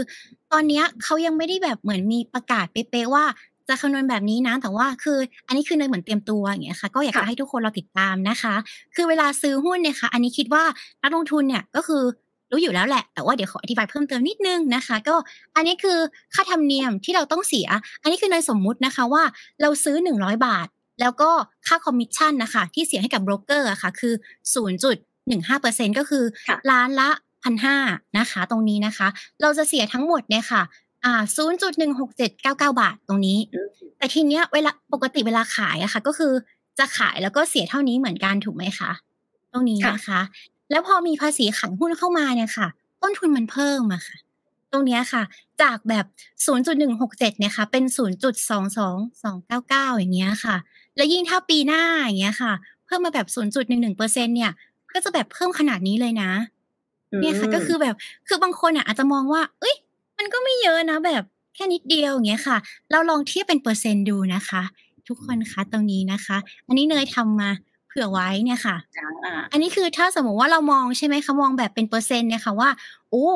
[0.52, 3.24] ตอนเนี้ยเขายังไม่ได้แบบเหมือนมีประกาศเป๊ะๆว่า
[3.68, 8.54] จะคำนวณแบบนี้นะ แต่ว่าคือ อันนี้คือเนยเหมือนเตรียมตัวอย่างเงี้ยค่ะ ก็อยากจะให้ทุกคนเราติดตามนะคะ
[8.94, 10.64] คือเวลาซื้อหุ้นเนี่ยค่ะ อันนี้คิดว่า
[11.02, 12.02] นักลงทุนเนี่ยก็คือ
[12.50, 15.14] รู้อยู่แล้วแหละ แต่ว่าเดี๋ยวขออธิบายเพิ่มเติมนิดนึงนะคะ ก็
[15.56, 15.98] อันนี้คือ
[16.34, 17.68] ค่าธรรมเนียมที่เราต้องเสีย
[18.02, 19.22] อันนี้คือในสมมุตินะคะว่า
[19.62, 20.66] เราซื้อหนึ่งร้อยบาท
[21.00, 21.30] แล้วก็
[21.66, 24.14] ค่าคอมมิชชั่นนะคะ ที่เสียให้กับโบรกเกอร์อะค่ะ คือ
[24.54, 24.96] ศูนย์จุด
[25.28, 26.24] หนึ่งห้าเปอร์เซ็นก็คือ
[26.70, 27.10] ล้านละ
[27.44, 27.76] พันห้า
[28.18, 29.08] นะคะ ตรงนี้นะคะ
[29.42, 30.62] เราจะเสียทั้งหมดเนี่ยค่ะ
[31.04, 33.38] อ่าศูนย์จุดหนึ่งหกเจ็ดเก้าเก้าบาทตรงนี้
[33.98, 36.32] แต่ทีเนี้ยเวลาปกติเวลาขายอะค่ะ ก็คือ
[36.78, 38.90] จะขายแล้วก็เสียเท่านี้เหมือนกันถูกไหมคะ
[39.52, 40.20] ตรงนี้นะคะ
[40.70, 42.68] แล้วพอมีภาษีขันหุ้นเข้ามาเนี่ยค่ะ
[43.02, 44.16] ต้นทุนมันเพิ่มอะค่ะ
[44.72, 45.22] ตรงเนี้ยค่ะ
[45.62, 46.06] จากแบบ
[46.46, 47.84] 0.167เนี่ยค่ะ เป็น
[48.72, 50.56] 0.22299 อย่างเงี้ยค่ะ
[50.96, 52.52] แล้วยิ่งถ้าปีหน้าอย่างเงี้ยค่ะ
[52.86, 53.26] เพิ่มมาแบบ
[53.72, 53.96] 0.11%
[54.36, 54.52] เนี่ย
[54.92, 56.30] ก็จะแบบเพิ่มขนาดนี้เลยนะ
[57.20, 57.94] เนี่ยค่ะ ก็คือแบบ
[58.28, 59.74] คือบางคนอะอาจจะมองว่า เอ้ย
[60.18, 61.22] มันก็ไม่เยอะนะแบบ
[61.54, 62.56] แค่นิดเดียวอย่างเงี้ยค่ะ
[62.90, 64.62] เราลองเทียบเป็นเปอร์เซ็นต์ดูนะคะ
[65.08, 67.50] ทุกคนคะตรงนี้นะคะ อันนี้เนยทำมา
[67.88, 68.76] เผื่อไว้เนี่ยค่ะ
[69.52, 72.70] อันนี้คือถ้าสมมติว่าเรามองใช่ไหมคะมองแบบเป็นเปอร์เซ็นต์เนี่ยค่ะว่า
[73.10, 73.26] โอ้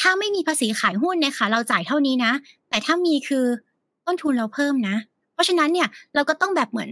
[0.00, 2.32] ถ้าไม่มีภาษีขายหุ้นเนี่ยค่ะ เราจ่ายเท่านี้นะ
[2.68, 3.44] แต่ถ้ามีคือ
[4.06, 4.96] ต้นทุนเราเพิ่มนะ
[5.32, 6.90] เพราะฉะนั้นเนี่ยเราก็ต้องแบบเหมือน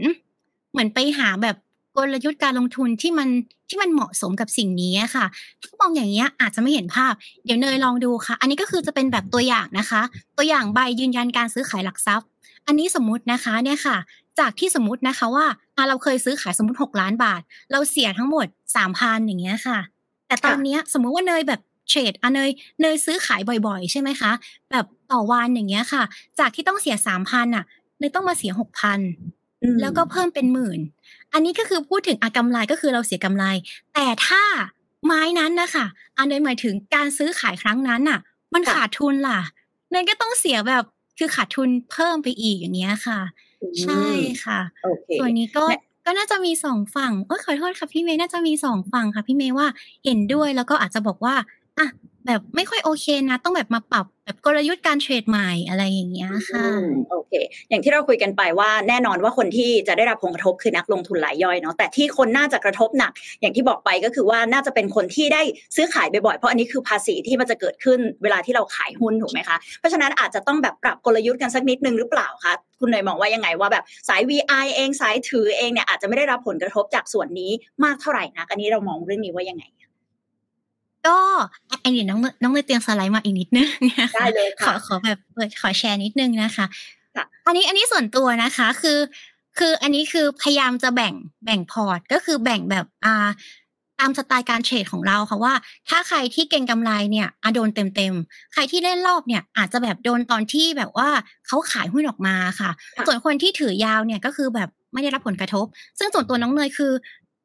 [0.72, 1.56] เหมือนไปหาแบบ
[1.96, 3.28] กลยุทธ์การลงทุนที่มัน
[3.68, 5.26] ที่มันเหมาะสมกับสิ่งนี้ค่ะ
[5.62, 7.12] ถ้ามองอย่างเงี้ยอาจจะไม่เห็นภาพ
[7.44, 10.02] เดี๋ยวเนยลองดูค่ะ อันนี้ก็คือจะเป็นแบบตัวอย่างนะคะ
[10.36, 12.26] ตัวอย่างใบยืนยันการซื้อขายหลักทรัพย์
[12.66, 13.96] อันนี้สมมุตินะคะเนี่ยค่ะ
[14.38, 15.46] จากที่สมมตินะคะว่า
[15.88, 17.40] เราเคยซื้อขายสมมติหกล้านบาท
[17.72, 18.46] เราเสียทั้งหมด
[18.76, 19.78] สามพันอย่างเงี้ยค่ะ
[20.26, 24.32] แต่ตอนเนี้ยสมมุติว่าเนยแบบเทรดอะเนยเนยซื้อขายบ่อยๆ ใช่ไหมคะ
[24.70, 26.02] แบบต่อวันอย่างเงี้ยค่ะ
[26.38, 27.64] จากที่ต้องเสียสามพันอะ
[27.98, 29.00] เนยต้องมาเสียหกพัน
[29.80, 30.80] แล้วก็เพิ่มเป็นหมื่น
[31.34, 33.44] อันนี้ก็คือพูดถึงอากำไรก็คือเราเสียกำไร
[33.94, 34.42] แต่ถ้า
[35.06, 35.86] ไม้นั้นนะคะ
[36.18, 38.18] อันนี้หมายถึงการซื้อขายครั้งนั้นน่ะ
[38.54, 39.40] มันขาดทุนล่ะ
[39.90, 40.84] เนยก็ต้องเสียแบบ
[41.18, 43.20] คือขาดทุนเพิ่มไปอีกอย่างเงี้ยค่ะ
[43.82, 44.04] ใช่
[44.44, 44.60] ค่ะ
[45.20, 45.64] ตัวนี้ก็
[46.04, 49.66] ก็น่าจะมีสองฝั่งเออขอโทษค่ะพี่เมย์น่าจะมีสองฝั่งค่ะพี่เมย์ว่า
[50.04, 51.34] เห็นด้วยแล้วก็อาจจะบอกว่า
[51.78, 51.86] อะ
[52.26, 56.66] แบบไม่ค่อยโอเคนะ ต้องแบบมาปรับแบบกลยุทธ์การเทรดใหม่อะไรอย่างเงี้ยค่ะ
[57.10, 57.32] โอเค
[57.68, 65.42] อย่างที่เราคุยกันไปว่าแน่นอนว่าคนที่จะได้รับผลกระทบคือนักลงทุนรายย่อยเนาะแต่ที่คนน่าจะกระทบหนัก อย่างที่บอกไปก็คือว่าน่าจะเป็นคนที่ได้
[65.76, 77.50] ซื้อขายบ่อยๆเพราะอันนี้คือภาษีที่มันจะเกิดขึ้นเวลาที่เราขายหุ้นถูกไหมคะเพราะฉะนั้นอาจจะต้องแบบปรับกลยุทธ์กันสักนิดนึงหรือเปล่าคะคุณเนยมองว่ายังไงว่าแบบสาย VI เองสายถือเองเนี่ยอาจจะไม่ได้รับผลกระทบจากส่วนนี้
[77.84, 79.64] มากเท่าไหร่นะอันนี้เรามองเรื่องนี้ว่ายังไง
[81.06, 81.16] ก็
[81.84, 83.68] อันนี้น้องน้องเลยเตรียมสไลด์มาอีกนิดนึง
[84.14, 86.66] ได้เลยขอขอแบบเปิดขอแชร์นิดนึงนะคะ
[87.46, 88.98] อันนี้อันนี้ส่วนตัวนะคะคือ
[89.58, 91.14] คืออันนี้คือพยายามจะแบ่ง
[91.44, 93.28] แบ่งพอร์ต ก็คือแบ่งแบบอ่า
[94.00, 95.54] ตามสไตล์การเทรดของเราค่ะว่า
[95.88, 98.14] ถ้าใครที่เก็งกำไรเนี่ยอาโดนเต็มเต็ม
[98.52, 101.08] ใครที่เล่นรอบเนี่ย อาจจะแบบโดนตอนที่แบบว่า
[101.46, 102.70] เขาขายหุ้นออกมาค่ะ
[103.06, 105.66] ส่วนคนที่ถือยาวเนี่ยก็คือแบบไม่ได้รับผลกระทบ
[105.98, 106.92] ซึ่งส่วนตัวน้องเนยคือ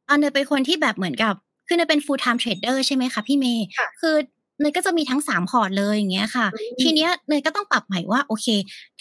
[0.10, 1.34] อันเนยเป็นคนที่แบบเหมือนกับ
[1.70, 3.66] คือเนยเป็น full time trader ใช่ไหมคะพี่เมย์
[4.02, 4.16] คือ
[4.62, 6.46] เนยก็จะมีทั้งสามพอร์ตเลยอย่างเงี้ยค่ะ
[6.82, 8.48] ทีเนี้ยเนยก็ต้องปรับใหม่ว่าโอเค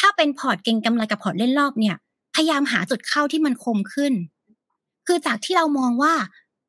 [0.01, 1.97] ถ้าเป็นพอร์ตเก่งกำไรกับพอร์ตเล่นรอบเนี่ย
[2.35, 4.13] พยายามหาจุดเข้าที่มันคมขึ้น
[5.07, 6.15] คือจากที่เรามองว่า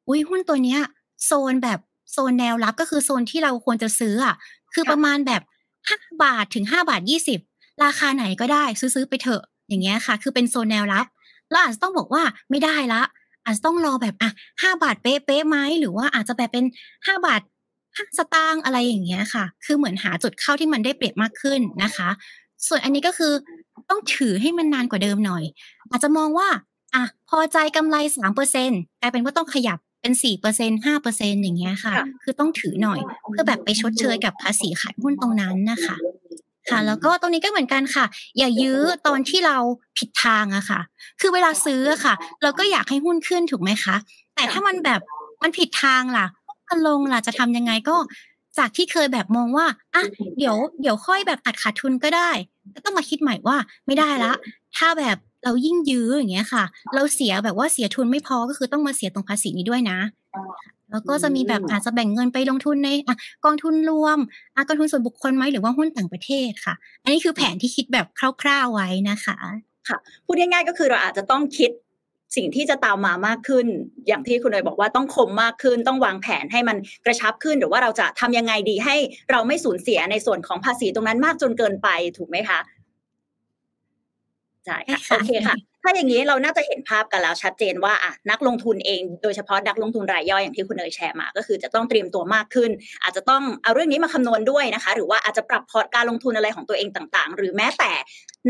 [0.07, 0.81] อุ้ยหุ้นตัวเนี้ย
[1.25, 1.79] โซนแบบ
[2.11, 4.35] โซนแนวรับก็คือโซนที่เราควรจะซื้ออะ
[4.73, 5.41] คือประมาณแบบ
[5.89, 7.39] ห้าบาทถึงห้าบาทยี่สิบ
[7.83, 11.05] ราคาไหนก็ได้ซื้อไปเถอะอย่างเงี้ยค่ะ คือเป็นโซนแนวรับ
[11.51, 13.01] เราอาจจะต้องบอกว่าไม่ได้ละ
[13.49, 14.31] อาจจะต้องรอแบบอะ
[14.61, 16.65] ห้าบาทเป๊ะๆไหมหรือว่าอาจจะแบบเป็น
[17.07, 17.41] ห้าบาท
[17.97, 22.09] ห้าสตางค์อะไรอย่างเงี้ยค่ะ คือเหมือนหาจุดเข้าที่มันได้เปรียบมากขึ้นนะคะ
[22.67, 23.33] ส่วนอันนี้ก็คือ
[23.89, 25.43] ต้องถือให้มันนานกว่าเดิมหน่อย
[25.89, 26.49] อาจจะมองว่า
[26.95, 35.97] อะพอใจกำไรสามเปอร์เซ็นกลายเป็นว่าต้องขยับเป็นสี่เปอร์เซ็นห้าเปอร์เซ็นอย่างเงี้ยค่ะ คือต้องถือหน่อย เพื่อแบบไปชดเชยกับภาษีขายหุ้นตรงนั้นนะคะ
[36.69, 38.05] ค่ะ แล้วก็ตรงนี้ก็เหมือนกันค่ะ
[38.37, 39.57] อย่ายื้อตอนที่เรา
[39.97, 40.79] ผิดทางอะค่ะ
[41.21, 43.95] คือเวลาซื้ออะค่ะ เราก็อยากให้หุ้นขึ้นถูกไหมคะ
[44.35, 45.01] แต่ถ้ามันแบบ
[45.43, 46.25] มันผิดทางล่ะ
[46.69, 47.95] มันลงล่ะจะทำยังไงก็
[48.57, 50.03] จากที่เคยแบบมองว่าอะ
[50.37, 52.29] เดี๋ยวเดี๋ยวค่อยแบบตัดขาดทุนก็ได้
[52.75, 54.33] ก็ต้องมาคิดใหม่ว่าไม่ได้ละ
[54.77, 56.63] ถ้าแบบเรายิ่งยื้ออย่างเงี้ยค่ะ
[56.95, 59.97] เราเสียแบบว่าเสียทุนไม่พอก็คือต้องมาเสียตรงภาษีนี้ด้วยนะ
[60.91, 62.89] แล้วก็จะมีแบบอาจจะแบ่งเงินไปลงทุนใน
[63.45, 64.17] กองทุนรวม
[64.67, 68.07] กองทุนส่วนบุคคลไหมหรือว่าหุ้นต่างประเทศค่ะ อันนี้คือแผนที่คิดแบบ
[68.41, 69.37] คร่าวๆไว้นะคะ
[69.87, 71.71] ค่ะ พูดง่ายๆก็คือเราอาจจะต้องคิด
[72.35, 73.65] สิ่งที่จะตามมามากขึ้น
[74.07, 78.95] อย่างที่คุณเนยบอกว่าต้องคมมากขึ้น ต้องวางแผนให้มันกระชับขึ้น หรือว่าเราจะทำยังไงดีให้
[79.31, 82.59] เราไม่สูญเสียในส่วนของภาษีตรงนั้นมากจนเกินไปถูกไหมคะ
[84.65, 92.71] ใช่ค่ะโอเคค่ะ ถ้าอย่างนี้เราน่าจะเห็นภาพกันแล้วชัดเจนว่าอะนักลงทุนเอง โดยเฉพาะนักลงทุนรายย่อยอย่างที่คุณเนยแชร์มา ก็คือจะต้องเตรียมตัวมากขึ้น
[93.03, 97.91] อาจจะต้องเอาเรื่องนี้มาคำนวณด้วยนะคะ หรือว่าอาจจะปรับพอร์ตการลงทุนอะไรของตัวเองต่าง ๆ หรือแม้แต่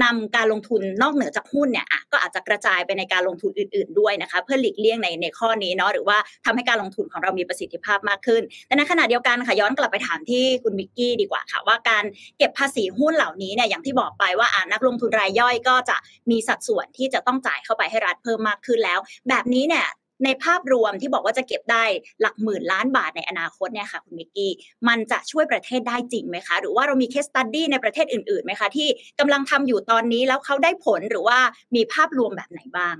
[0.04, 12.04] นำการลงทุนนอกเหนือจากหุ้นเนี่ยก็อาจจะกระจายไปในการลงทุนอื่น ๆด้วยนะคะ เพื่อหลีกเลี่ยงในในข้อนี้เนาะหรือว่าทำให้การลงทุนของเรามีประสิทธิภาพมากขึ้นแต่ในขณะเดียวกันค่ะย้อนกลับไปถามที่คุณวิกกี้ดีกว่าค่ะว่าการ
[12.38, 15.98] เก็บภาษีหุ้นเหล่านี้เนี่ยอย่างที่บอกไปว่าอ่านักลงทุนรายย่อยก็จะ
[16.32, 19.00] มีสัดส่วนที่จะต้องจ่ายเข้าไปให้รัฐเพิ่มมากขึ้นแล้ว
[19.30, 19.88] แบบนี้เนี่ย
[20.24, 21.84] ในภาพรวมที่บอกว่าจะเก็บได้
[22.22, 24.52] หลักหมื่นล้านบาทในอนาคตเนี่ยค่ะคุณมิกกี้
[24.88, 28.88] มันจะช่วยประเทศได้จริงไหมคะ หรือว่าเรามีเคสตัดดี้ในประเทศอื่นๆไหมคะ ที่
[29.20, 31.40] กำลังทำอยู่ตอนนี้แล้วเขาได้ผลหรือว่า
[31.76, 32.96] มีภาพรวมแบบไหนบ้าง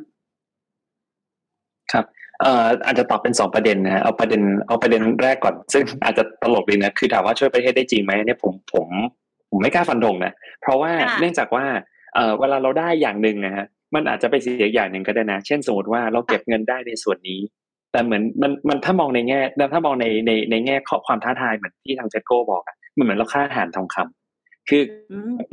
[1.92, 2.06] ครับ
[2.42, 8.88] เอ่ออาจจะตอบเป็นสองประเด็นนะเอาประเด็นเอาประเด็นแรกก่อน ซึ่งอาจจะตลกดีนะคือถามว่าช่วยประเทศได้จริงไหมเนี่ยผมผม
[9.50, 11.66] ผมไม่กล้าฟันธงนะเพราะว่าเนื่องจากว่า
[12.14, 17.40] เอ่อเวลาเราได้อย่างหนึ่งนะฮะ มันอาจจะไปเสียอย่างหนึ่งก็ได้นะ เช่นสมมติว่าเราเก็บเงินได้ในส่วนนี้
[17.92, 19.40] แต่เหมือนมันมันถ้ามองในแง่
[19.74, 24.82] ถ้ามองในในในแง่ข้อความท้าทายเหมือนที่ทางเจโก้บอกอะมันเหมือนเราค่าอาหารทองคำคือ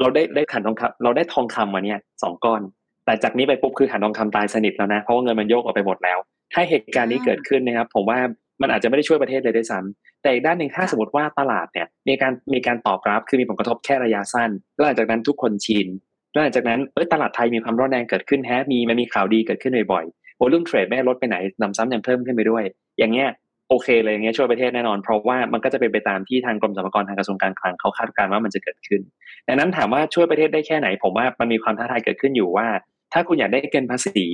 [0.00, 2.62] เราได้ได้ขันทองคำเราได้ทองคำมาเนี่ยสองก้อน
[3.04, 6.18] แต่จากนี้ไปปุ๊บคือขันทองคำตายสนิทแล้วนะ เพราะว่าเงินมันโยกออกไปหมดแล้ว
[6.52, 8.18] ถ้าเหตุการณ์นี้เกิดขึ้นนะครับ ผมว่า
[8.62, 15.88] มันอาจจะไม่ได้ช่วยประเทศเลยด้วยซ้ำแต่อีกด้านหนึ่งถ้าสมมติว่าตลาดเนี่ยมีการมีการตอบรับคือมีผลกระทบแค่ระยะสั้น แล้วหลังจากนั้นทุกคนชิน
[16.36, 22.64] แล้วหลังจากนั้นเอ้ยตลาดไทยมีความร้อนแรงเกิดขึ้นแฮะมีมันมีข่าวดีเกิดขึ้นบ่อยๆโวลุ่มเทรดไม่ลดไปไหนนำซ้ำยังเพิ่มขึ้นไปด้วย
[22.98, 23.28] อย่างเงี้ย
[23.68, 29.00] โอเคเลยอย่างเงี้ยช่วยประเทศแน่นอนเพราะว่ามันก็จะเป็นไปตามที่ทางกรมสรรพากรทางกระทรวงการคลังเขาคาดการณ์ว่ามันจะเกิดขึ้น
[29.48, 32.66] ดังนั้นถามว่าช่วยประเทศได้แค่ไหน ผมว่ามันมีความท้าทายเกิดขึ้นอยู่ว่า
[33.12, 34.26] ถ้าคุณอยากได้เกินภาษี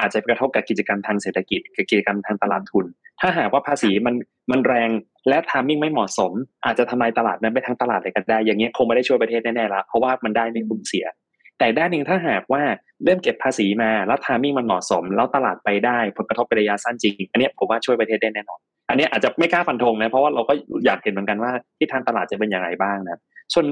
[0.00, 2.86] อาจจะกระทบกับกิจกรรมทางเศรษฐกิจกับกิจกรรมทางตลาดทุน
[3.20, 4.14] ถ้าหากว่าภาษีมัน
[4.50, 4.90] มันแรง
[5.28, 6.32] และทามมิ่งไม่เหมาะสม
[6.64, 11.06] อาจจะทำลายตลาดนั้นไปทั้งตลาดเลยก็ได้อย่างเงี้ยคงไม่ได้ช่วยประเทศแน่ๆละเพราะว่ามันได้ไม่คุ้มเสีย
[11.58, 12.62] แต่ด้านหนึ่งถ้าหากว่า
[13.04, 20.54] เริ่มเก็บภาษีมาแล้วทามิ่งมันเหมาะสม แล้วตลาดไปได้ผลกระทบไประยะสั้นจริง อันนี้ผมว่าช่วยประเทศได้แน่นอน อันนี้อาจจะไม่กล้าฟันธงนะเพราะว่าเราก็
[20.86, 23.18] อยากเห็นเหมือนกันว่าที่ทางตลาดจะเป็นอย่างไรบ้างนะ
[23.54, 23.66] ส่วน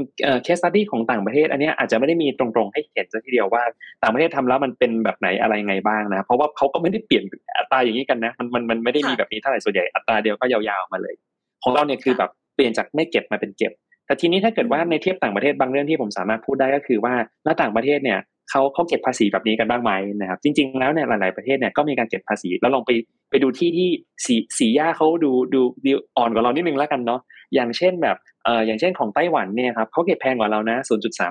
[0.44, 3.62] เคสตัดดี้ของต่างประเทศ อันนี้อาจจะไม่ได้มีตรงๆให้เห็นซะทีเดียวว่า
[4.02, 7.24] ต่างประเทศทำแล้วมันเป็นแบบไหนอะไรไงบ้างนะ เพราะว่าเขาก็ไม่ได้เปลี่ยน
[7.58, 11.14] อัตราอย่างนี้กันนะมันมันมันไม่ได้มีแบบนี้เท่าไหร่ส่วนใหญ่อัตราเดียวก็ยาวๆมาเลย
[11.62, 13.72] ของเราเนี่ยคือแบบเปลี่ยนจากไม่เก็บมาเป็นเก็บ
[14.06, 17.14] แต่ทีนี้ถ้าเกิดว่าในเทียบต่างประเทศบางเรื่องที่ผมสามารถพูดได้ก็คือว่า
[17.44, 18.18] หน้าต่างประเทศเนี่ย
[18.50, 22.90] เขาเขาเก็บภาษีแบบนี้กันบ้างไหมนะครับ จริง ๆ แล้วเนี่ยหลาย ๆประเทศเนี่ยก็มีการเก็บภาษีแล้วลองไป
[23.30, 23.88] ไปดูที่ที่
[24.26, 27.20] สีสีย่าเขาดูดูดูอ่อนกว่าเรานิดนึงแล้วกันเนาะ
[27.54, 30.76] อย่างเช่นแบบเอ่ออย่างเช่นของไต้หวันเนี่ยครับเขาเก็บแพงกว่าเรานะ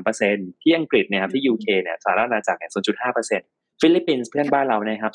[0.05, 2.71] 0.3%ที่อังกฤษเนี่ยครับที่ UK เนี่ยสหรัฐอาณาจักรเนี่ย
[3.43, 5.13] 0.5%ฟิลิปปินส์เพื่อนบ้านเราเนี่ยครับ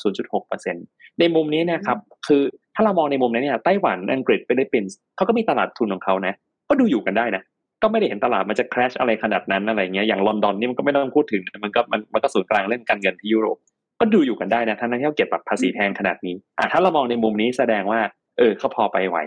[0.59, 1.97] 0.6%ในมุมนี้นะครับ
[2.27, 2.43] คือ
[2.75, 6.33] ถ้าเรามองในมุมนี้เนี่ยไต้หวันอังกฤษฟิลิปปินส์เขาก็มีตลาดทุนของเขานะ
[6.69, 7.43] ก็ดูอยู่กันได้นะ
[7.81, 13.57] ก็ไม่ได้เห็นตลาดมันจะ crash อะไรขนาดนั้นอะไรเงี้ยอย่างลอนดอนนี่มันก็ไม่ต้องพูดถึงมันก็มันมันก็ศูนย์กลางเล่นการเงินที่ยุโรป
[13.99, 17.99] ก็ดูอยู่กันได้นะทั้งที่เขาเก็บแบบภาษีแพงขนาดนี้อะถ้าเรามองในมุมนี้แสดงว่า
[18.37, 19.17] เออเขาพอไปไหว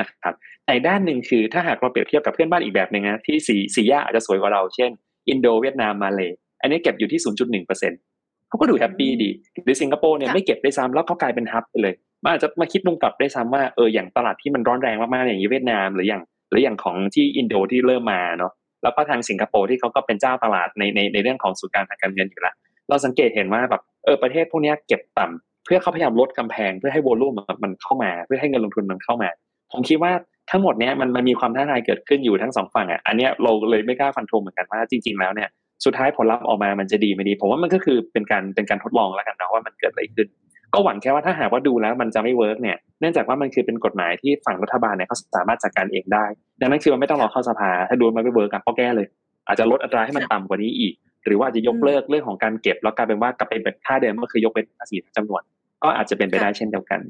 [0.00, 0.34] นะครับ
[0.66, 4.90] แต่ด้านหนึ่งคือถ้าหากเราเปรียบเทียบกับเพื่อนบ้านอีกแบบหนึ่งนะที่สีสีย่าอาจจะสวยกว่าเราเช่น
[5.28, 6.30] อินโดเวียดนามมาเลย
[6.62, 7.20] อันนี้เก็บอยู่ที่
[7.64, 9.30] 0.1%เขาก็ดูแฮปปี้ดี
[9.64, 22.54] หรือสิงคโปร์เนี่ยไม่เก็บได้ซ้ำแล้วเขากลายเป็นฮับไปเลยมันอาจจะมาคิดมุมกลับได้ซ้ำว่าเอออย่างตลาดที่มันร้อนแรงมากๆอย่างเวียดนาม หรืออย่าง หรืออย่างของที่อินโดที่เริ่มมาเนาะแล้วก็ทางสิงคโปร์ที่เขาก็เป็นเจ้าตลาดในในในเรื่องของสูตรการทางการเงินอยู่แล้ว
[22.88, 27.34] เราสังเกตเห็นว่าแบบเออประเทศพวกนี้เก็บต่ำเพื่อเขาพยายามลดกำแพงเพื่อให้ volume
[27.64, 29.28] มันเข้ามา เพื่อให้เงินลงทุนมันเข้ามา
[29.72, 30.12] ผมคิดว่า
[30.50, 35.48] ทั้งหมดเนี้ยมันมันมีความท้าทายเกิดขึ้นอยู่ทั้งสองฝั่งอะอันเนี้ยเราเลยไม่กล้าฟันธงเหมือนกันว่าจริง ๆแล้วเนี่ย
[35.84, 40.28] สุดท้ายผลลัพธ์ออกมามันจะดีไม่ดี ผมว่ามันก็คือเป็นการเป็นการทดลองแล้วกันนะว่ามันเกิดอะไรขึ้น
[40.74, 46.24] ก็หวังแค่ว่าถ้าหากว่าดูแล้วมันจะไม่ work เนี่ยเนื่องจากว่ามันคือเป็นกฎหมายที่ฝั่งรัฐบาลเนี่ยเขาสามารถจัดการเองได้
[46.60, 49.06] ดังนั้นคือมันไม่ต้องรอเข้าสภา ถ้าดูมันไม่ work ก็แก้เลย
[49.46, 50.94] อาจจะลดอัตราให้มันต่ำกว่านี้อีก
[51.26, 55.42] หรือว่าจะยกเลิกเรื่องของการเก็บ แล้วกลายเป็นว่ากลับไปเป็นค่าเดิมก็คือยกเป็นภาษีจำนวน
[55.84, 57.00] ก็อาจจะเป็นไปได้เช่นเดียวกัน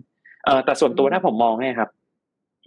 [0.44, 1.90] เออแต่ส่วนตัวถ้าผมมองเนี่ยครับ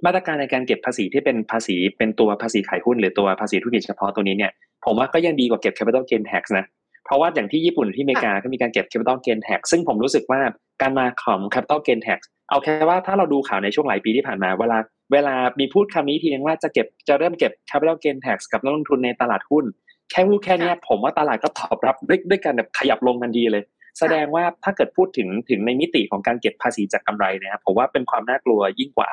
[0.05, 4.51] มาตรการในการเก็บภาษีที่เป็นภาษีเป็นตัวภาษีขายหุ้นหรือตัวภาษีธุรกิจเฉพาะตัวนี้เนี่ย
[4.85, 6.65] ผมว่าก็ยังดีกว่าเก็บ capital gain tax นะ
[7.05, 10.39] เพราะว่าอย่างที่ญี่ปุ่นที่อเมริกาก็มีการเก็บ capital gain tax ซึ่งผมรู้สึกว่า
[10.81, 14.77] การมาของ capital gain tax เอาแค่ว่าถ้าเราดูข่าวในช่วงหลายปีที่ผ่านมา เวลา
[15.13, 19.65] เวลามีพูดคำนี้ทีนึงว่าจะเก็บจะเริ่มเก็บ capital gain tax กับนักลงทุนในตลาดหุ้น
[20.11, 23.63] แค่พูดแค่นี้ผมว่าตลาดก็ตอบรับด้วยด้วยการแบบขยับลงทันทีเลย
[23.99, 29.09] แสดงว่าถ้าเกิดพูดถึงถึงในมิติของการเก็บภาษีจากกำไรนะครับผมว่าเป็นความน่ากลัวยิ่งกว่า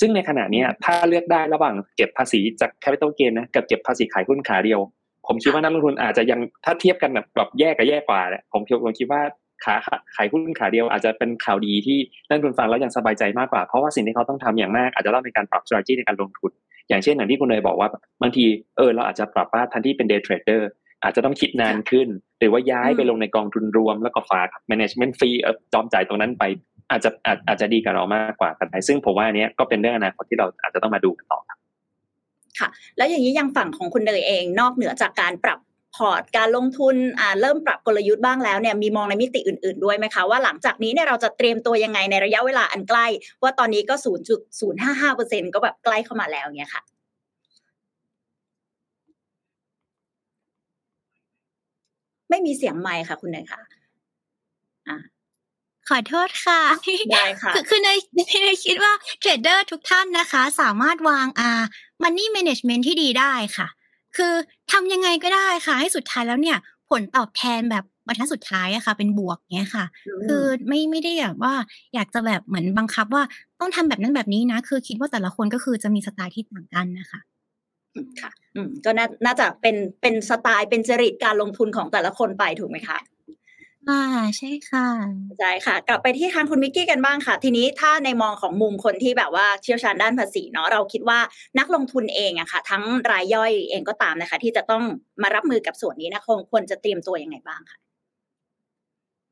[0.00, 4.80] ซึ่งในขณะนี้ถ้าเลือกได้ระหว่างเก็บภาษีจาก capital gain นะกับเก็บภาษีขายหุ้นขาเดียว
[5.26, 9.20] ผมคิดว่านักลงทุนอาจจะยังถ้าเทียบกันแบบแบบแย่กับแย่กว่าเนี่ยผมคิดผมคิดว่า
[9.64, 9.74] ขา
[10.16, 16.50] ขายหุ้นขาเดียวอาจจะเป็นข่าวดีที่นักลงทุนฟังแล้วยังสบายใจมากกว่าเพราะว่าสิ่งที่เขาต้องทำอย่างมากอาจจะต้องมีการปรับ strategy ในการลงทุน
[16.88, 17.88] อย่างเช่นอย่างที่คุณเนยบอกว่า
[18.22, 18.44] บางที
[18.76, 20.62] เออเราอาจจะปรับว่าทันที่เป็น day trader
[21.02, 22.08] อาจจะต้องคิดนานขึ้น
[22.38, 25.36] หรือว่าย้ายไปลงในกองทุนรวมแล้วก็ฝาก management fee
[25.72, 26.44] จอมจ่ายตรงนั้นไป
[26.90, 31.58] อาจจะอาจอาจจะดีกับเรามากกว่ากันไปซึ่งผมว่าอันนี้ก็เป็นเรื่องอนาคตที่เราอาจจะต้องมาดูกันต่อครับ
[32.58, 35.58] ค่ะ แล้วอย่างนี้ยังฝั่งของคุณเนยเอง นอกเหนือจากการปรับ
[35.96, 36.96] พอร์ตการลงทุน
[37.40, 43.06] เริ่มปรับกลยุทธ์บ้างแล้วเนี่ยมีมองในมิติอื่นๆด้วยไหมคะว่าหลังจากนี้เนี่ยเราจะเตรียมตัวยังไงในระยะเวลาอันใกล้
[43.42, 43.94] ว่าตอนนี้ก็
[44.74, 46.82] 0.055%ก็แบบใกล้เข้ามาแล้วเนี่ยค่ะ
[52.30, 53.81] ไม่มีเสียงไมค์ค่ะ คุณเนยค่ะ
[55.88, 56.60] ขอโทษค่ะ
[57.12, 57.90] ได้ค่ะคือเน
[58.42, 61.50] ยเนยคิดว่าเทรดเดอร์ทุกท่านนะคะ สามารถวางอ่า
[62.02, 63.68] money management ที่ดีได้ค่ะ
[64.16, 64.32] คือ
[64.72, 66.58] ทำยังไงก็ได้ค่ะ ให้สุดท้ายแล้วเนี่ย
[66.90, 69.84] ผลตอบแทนแบบบรรทัดสุดท้ายอะค่ะ เป็นบวกเนี้ยค่ะ
[70.26, 71.54] คือไม่ไม่ได้แบบว่า
[71.94, 73.22] อยากจะแบบเหมือนบังคับว่า
[73.60, 77.20] ต้องทำแบบนั้นแบบนี้นะ คือคิดว่าแต่ละคนก็คือจะมีสไตล์ที่ต่างกันนะคะ
[78.20, 78.90] ค่ะ อืมก็
[79.26, 82.98] น่าจะเป็นเป็นสไตล์เป็นจริตการลงทุนของแต่ละคนไปถูกไหมคะ
[83.88, 84.02] ค่ะ
[84.38, 84.86] ใช่ค่ะ
[85.38, 91.18] ใช่ค่ะ กลับไปที่ทางคุณมิกกี้กันบ้างค่ะ ทีนี้ถ้าในมองของมุมคนที่แบบว่าเชี่ยวชาญด้านภาษีเนาะเราคิดว่า
[91.58, 94.82] นักลงทุนเองอะค่ะ ทั้งรายย่อยเองก็ตามนะคะ ที่จะต้อง
[95.22, 97.78] มารับมือกับส่วนนี้นะคงควรจะเตรียมตัวยังไงบ้างค่ะ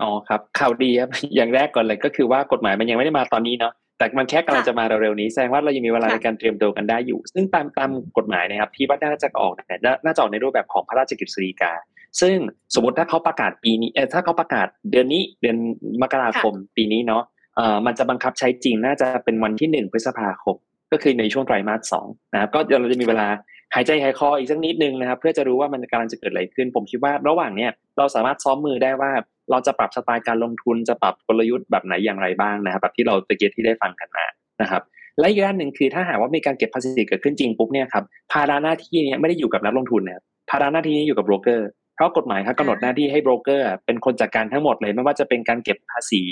[0.02, 11.72] อ๋อครับข่าวดีครับอย่างแรกก่อนเลยก็คือว่ากฎหมายมันยังไม่ได้มาตอนนี้เนาะแต่มันแค่กำลังจะมาเร็วๆนี้แสดงว่าเรายังมีเวลาในการเตรียมตัวกันได้อยู่ ซึ่งตามตามกฎหมายนะครับที่ว่าน่าจะออกเนี่ยน่าจะออกในรูปแบบของพระราชกิจสีกา
[12.20, 12.36] ซึ่ง
[12.74, 15.56] สมมติถ้าเขาประกาศปีนี้เออถ้าเขาประกาศเดือนนี้เดือน
[16.02, 17.22] มกราคมปีนี้เนาะ
[17.56, 20.56] เอ่อมันจะบังคับใช้จริงน่าจะเป็นวันที่หนึ่งพฤษภาคม
[20.92, 23.26] ก็คือในช่วงไตรมาสสองนะครับก็เราจะมีเวลา
[23.74, 29.10] หายใจหายคออีกสักนิดนึงนะครับ เพื่อจะรู้ว่ามันกำลังจะเกิดอะไรขึ้น ผมคิดว่าระหว่างเนี้ยเราสามารถซ้อมมือได้ว่า
[29.50, 34.24] เราจะปรับสไตล์การลงทุนจะปรับกลยุทธ์แบบไหนอย่างไรบ้างนะครับแบบที่เราตะเกียที่ได้ฟังกันมา
[34.62, 34.82] นะครับ
[35.18, 41.68] และอีกด้านหนึ่งคือถ้าหากว่ามีการเก็บภาษีเกิดขึ้นจริงปุ๊บเนี่ยครับภาระหน้าที่นี้ไม่ได้อยู่กับนักลงทุนนะครับภาระหน้าที่นี้อยู่กับโบรกเกอร์
[42.00, 46.22] เพราะกฎหมายครับกำหนดหน้าที่ให้โบรกเกอร์เป็นคนจัดการทั้งหมดเลยไม่ว่าจะเป็นการเก็บภาษี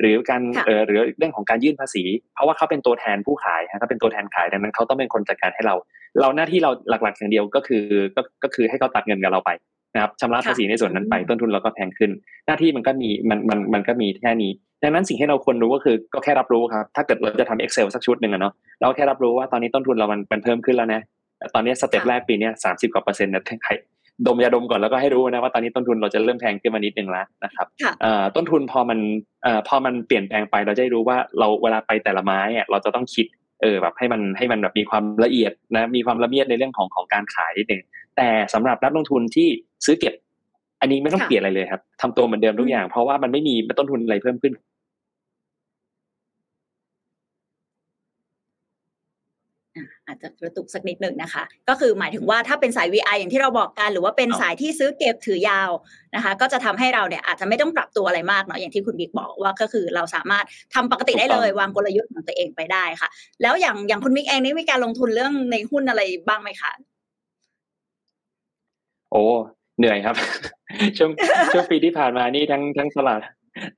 [0.00, 2.02] หรือการเออหรือเรื่องของการยื่นภาษี
[2.34, 5.74] เพราะว่าเขาเป็นตัวแทนผู้ขายเขาเป็นตัวแทนขายดังนั้นเขาต้องเป็นคนจัดการให้เรา
[6.20, 7.84] เราหน้าที่เราหลักๆอย่างเดียวก็คือ
[8.16, 9.50] ก็ก็คือให้เขาตัดเงินกับเราไป
[9.94, 12.10] นะครับชำระภาษีในส่วนนั้นไปต้นทุนเราก็แพงขึ้น
[12.46, 21.00] หน้าที่มันก็มีมันมันมันก็มีแค่นี้ ดังนั้นสิ่งที่เราควรรู้ก็คือก็แค่รับรู้ครับ ถ้าเกิดเราจะทำ Excel สักชุดหนึ่งอะเนาะเราแค่รับรู้ว่าตอนนี้ต้นทุนเรามันมันเพิ่มขึ้นแล้วนะ
[21.54, 23.44] ตอนนี้สเต็ปแรกปีนี้สามสิบกว่าเปอร์เซ็นต์นะ
[24.26, 27.66] ดมยาดมก่อนแล้วก็ให้รู้นะว่าตอนนี้ต้นทุนเราจะเริ่มแพงขึ้นมานิดนึงแล้วนะครับ
[28.36, 28.98] ต้นทุนพอมัน
[29.68, 33.26] พอมันเปลี่ยนแปลงไปเราจะรู้ว่าเราเวลาไปแต่ละไม้เราจะต้องคิด
[33.62, 37.82] เออแบบให้มันให้มันแบบมีความละเอียดนะมีความละเมียดในเรื่องของของการขายนิดนึง
[38.16, 39.48] แต่สำหรับนักลงทุนที่
[39.84, 40.14] ซื้อเก็บ
[40.80, 44.52] อันนี้ไม่ต้องเปลี่ยนอะไรเลยครับทำตัวเหมือนเดิมทุกอย่างเพราะว่ามันไม่มีต้นทุนอะไรเพิ่มขึ้น
[50.06, 55.70] อา จจะกระตุกสักนิดหนึ่งนะคะ ก็คือหมายถึงว่าถ้าเป็นสาย VI อย่างที่เราบอกกัน หรือว่าเป็นสายที่ซื้อเก็บถือยาว
[56.14, 63.08] นะคะ ก็จะทำให้เราเนี่ยอาจจะไม่ต้องปรับตัวอะไรมากเนาะอย่างที่คุณบิ๊กบอกว่าก็คือเราสามารถทำปกติได้เลยวางกลยุทธ์ของตัวเองไปได้ค่ะ
[63.42, 66.72] แล้วอย่างอย่างคุณบิ๊กเองนี่มีการลงทุนเรื่องในหุ้นอะไรบ้างไหมคะ
[69.10, 69.24] โอ้
[69.78, 70.16] เหนื่อยครับ
[70.98, 71.10] ช่วง
[71.52, 73.20] ช่วงปีที่ผ่านมานี่ทั้งทั้งตลาด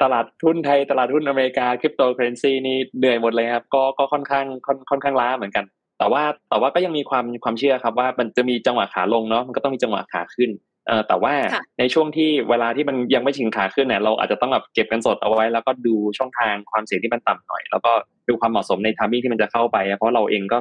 [0.02, 4.46] ตลาดหุ้นไทยตลาดหุ้นอเมริกาคริปโตเคอเรนซีนี่เหนื่อยหมดเลยครับ ก็ก็ค่อนข้าง
[4.90, 5.64] ค่อนข้างล้าเหมือนกัน
[6.04, 10.50] แต่ว่าแต่ว่าก็ยังมีความความเชื่อครับว่ามันจะมีจังหวะขาลงเนาะมันก็ต้องมีจังหวะขาขึ้น
[10.86, 11.34] เอ่อแต่ว่า
[11.78, 17.92] ในช่วงที่เวลาที่มันยังไม่ถึงขาขึ้นเนี่ยเราอาจจะต้องแบบเก็บกันสดเอาไว้ แล้วก็ดูช่องทางความเสี่ยงที่มันต่ำหน่อย แล้วก็
[18.28, 20.58] ดูความเหมาะสมในทามมิ่งที่มันจะเข้าไป เพราะเราเองก็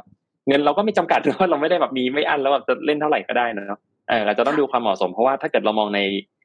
[0.48, 3.80] เงินเราก็ไม่จำกัดเพราะเราไม่ได้แบบมีไม่อั้นแล้วแบบจะเล่นเท่าไหร่ก็ได้นะเนาะ
[4.10, 6.00] เออเราจะต้องดูความเหมาะสมเพราะว่าถ้าเกิดเรามองใน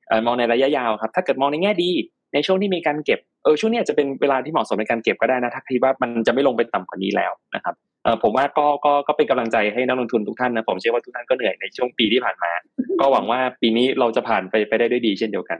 [0.09, 1.91] เอ่อมองในระยะยาวครับ ถ้าเกิดมองในแง่ดี
[2.35, 7.75] ในช่วงที่มีการเก็บเออช่วงนี้จะเป็นเวลาที่เหมาะสมในการเก็บก็ได้นะถ้าคิดว่ามันจะไม่ลงไปต่ำกว่านี้แล้วนะครับ
[8.23, 12.53] ผมว่าก็ก็ก็เป็นกำลังใจให้นักลงทุนทุกท่านนะผมเชื่อว่าทุกท่านก็เหนื่อยในช่วงปีที่ผ่านมา
[13.01, 15.59] ก็หวังว่าปีนี้เราจะผ่านไปไปได้ด้วยดีเช่นเดียวกัน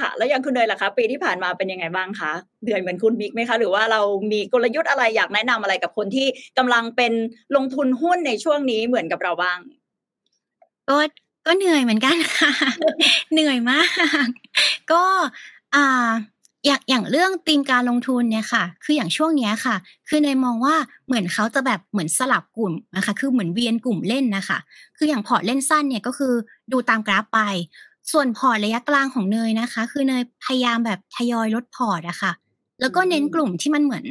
[0.00, 4.00] ค่ะ แล้วอย่างคุณเนยล่ะคะ ปีที่ผ่านมาเป็นยังไงบ้างคะเหนื่อยเหมือนคุณมิกไหมคะ หรือว่าเรา
[4.32, 6.26] มีกลยุทธ์อะไรอยากแนะนำอะไรกับคนที่
[6.58, 7.12] กำลังเป็น
[7.56, 9.58] ลงทุนหุ้นในช่วงนี้เหมือนกับเราบ้าง
[10.88, 10.96] ก็
[11.46, 12.52] ก็เหนื่อยเหมือนกันค่ะ
[13.32, 13.82] เหนื่อยมา
[14.26, 14.28] ก
[14.92, 15.02] ก็
[15.74, 16.10] อ่า
[16.66, 19.76] อย่างอย่างเรื่องธีมการลงทุนเนี่ยค่ะ คืออย่างช่วงเนี้ยค่ะ
[20.08, 20.74] คือในมองว่า
[21.06, 24.58] เหมือนเขาจะแบบเหมือนสลับกลุ่มนะคะ คือเหมือนเวียนกลุ่มเล่นนะคะ
[24.96, 26.34] คืออย่างพอร์ตเล่นสั้นเนี่ยก็คือ
[26.72, 27.40] ดูตามกราฟไป
[28.12, 32.32] ส่วนพอร์ตระยะกลางของเนยนะคะ คือเนยพยายามแบบทยอยลดพอร์ตอะค่ะ
[32.80, 34.06] แล้วก็เน้นกลุ่มที่มันเหมือน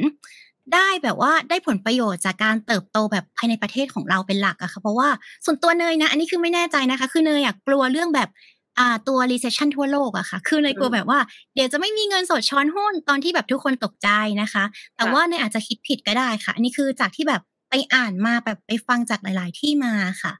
[0.74, 5.08] ได้แบบว่าได้ผลประโยชน์จากการเติบโตแบบภายในประเทศของเราเป็นหลักอะค่ะเพราะว่า
[5.44, 8.28] ส่วนตัวเนยนะ อันนี้คือไม่แน่ใจนะคะ คือเนยยังกลัวเรื่องแบบ
[8.78, 11.18] อ่าตัว recession ทั่วโลกอะค่ะ คือเนยกลัวแบบว่า
[11.54, 14.08] เดี๋ยวจะไม่มีเงินสดช้อนหุ้นตอนที่แบบทุกคนตกใจ
[14.42, 14.64] นะคะ
[14.96, 20.32] แต่ว่าเนยอาจจะคิดผิดก็ได้ค่ะ อันนี้คือจากที่แบบไปอ่านมาแบบไปฟังจากหลาย ๆ ที่มาค่ะ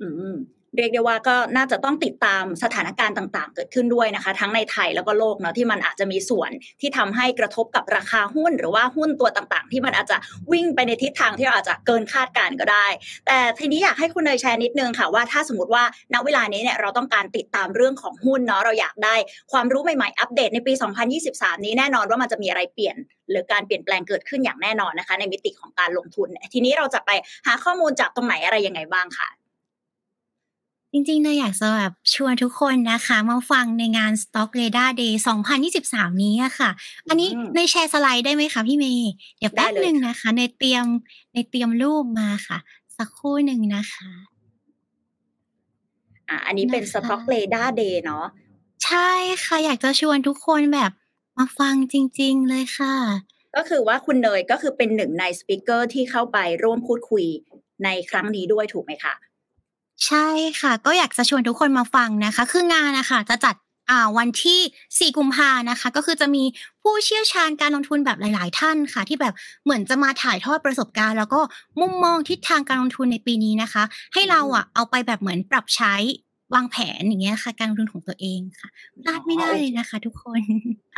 [0.00, 0.36] อืม
[0.76, 10.16] เรียกได้ว่าก็น่าจะต้องติดตามสถานการณ์ต่างๆ เกิดขึ้นด้วยนะคะ ทั้งในไทยแล้วก็โลกเนาะที่มันอาจจะมีส่วนที่ทำให้กระทบกับราคาหุ้น หรือว่าหุ้นตัวต่างๆ ที่มันอาจจะ
[10.52, 12.86] วิ่งไปในทิศทางที่เราอาจจะเกินคาดการณ์ก็ได้
[13.26, 15.84] แต่ทีนี้อยากให้คุณเนยแชร์นิดนึงค่ะว่าถ้าสมมติว่า
[16.14, 19.16] ณเวลานี้เนี่ยเราต้องการติดตามเรื่องของหุ้นเนาะเราอยากได้
[19.52, 20.72] ความรู้ใหม่ๆอัปเดตในปี
[21.18, 22.96] 2023 นี้แน่นอนว่ามันจะมีอะไรเปลี่ยน
[23.30, 27.10] หรือการเปลี่ยนแปลงเกิดขึ้นอย่างแน่นอนนะคะ ในมิติของการลงทุน ทีนี้เราจะไป
[27.46, 29.28] หาข้อมูลจากตรงไหนอะไรยังไงบ้างค่ะ
[30.96, 35.12] จริงๆเนยอยากจะแบบชวนทุกคนนะคะ มาฟังในงาน Stock Radar Day
[35.66, 36.70] 2023 นี้อะค่ะ
[37.08, 40.84] อันนี้อืมในแชร์สไลด์ได้ไหมคะพี่เมย์เดี๋ยวแป๊บได้เลยหนึ่งนะคะในเตรียม
[41.32, 42.58] ในเตรียมรูปมาค่ะ
[42.96, 44.10] สักครู่หนึ่งนะคะ
[46.28, 48.26] อะอันนี้เป็นนะคะ Stock Radar Day เนาะ
[48.84, 49.10] ใช่
[49.44, 50.92] ค่ะอยากจะชวนทุกคนแบบ
[51.36, 52.94] มาฟังจริง ๆ เลยค่ะ
[53.56, 57.24] ก็คือว่าคุณเนยก็คือเป็นหนึ่งในสปิเกอร์ที่เข้าไปร่วมพูดคุย
[57.84, 59.14] ในครั้งนี้ด้วยถูกไหมคะ
[60.04, 60.26] ใช่
[60.60, 63.54] ค่ะ ก็อยากจะชวนทุกคนมาฟังนะคะ คืองานนะคะจะจัด
[63.90, 64.60] อ่าวันที่
[64.98, 66.44] 4 กุมภานะคะ ก็คือจะมี
[66.82, 71.40] ผู้เชี่ยวชาญการลงทุนแบบหลาย ๆ ท่านค่ะ ที่แบบเหมือนจะมาถ่ายทอดประสบการณ์ แล้วก็
[71.80, 73.82] มุมมองทิศทางการลงทุนในปีนี้นะคะ
[74.14, 75.94] ให้เราอะเอาไปแบบเหมือนปรับใช้
[76.54, 78.68] วางแผนอย่างเงี้ยค่ะ การลงทุนของตัวเองค่ะ
[79.04, 80.40] พลาดไม่ได้เลยนะคะ ทุกคน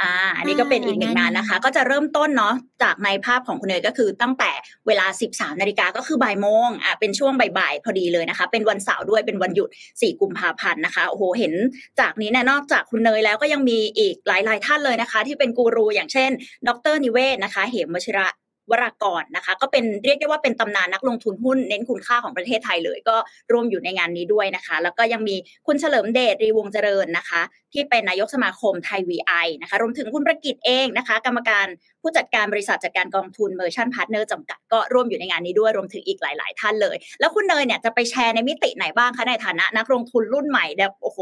[0.01, 4.51] อ่า อันนี้ก็เป็นอีกหนึ่งงานนะคะ ก็จะเริ่มต้นเนาะจากในภาพของคุณเนยก็คือตั้งแต่
[4.87, 11.53] เวลา 13นาฬิกาก็คือบ่ายโมงอ่าเป็นช่วงบ่ายๆพอดีเลยนะคะ เป็นวันเสาร์ด้วยเป็นวันหยุด 4 กุมภาพันธ์นะคะโอ้โหเห็น
[12.01, 16.31] จากนี้เนี่ยนอกจากคุณเนยแล้วก็ยังมีอีกหลายๆท่านเลยนะคะ ที่เป็นกูรูอย่างเช่น
[16.69, 18.27] ดรนิเวศนะคะ เหมวชิระ
[18.71, 23.17] วรากรนะคะ ก็เป็นเรียกได้ว่าเป็นตำนานนักลงทุนหุ้นเน้นคุณค่าของประเทศไทยเลย ก็
[23.53, 31.67] ร่วมอยู่ในงานนี้ด้วยนะคะ แล้วก็ยังมีคุณเฉลิมเดชลีวงศ์เจริญนะคะ ที่เป็นนายกสมาคมไทย VI นะคะ รวมถึงคุณประกิตเองนะคะ กรรมการ
[32.03, 41.19] ผู้จัดการบริษัทจัดการกองทุน Merchant Partners จำกัดก็ร่วมอยู่ในงานนี้ด้วยรวมถึงอีกหลาย ๆ ท่านเลย แล้วคุณเนยเนี่ยจะไปแชร์ในมิติไหนบ้างคะในฐานะนักลงทุนรุ่นใหม่แบบโอ้โห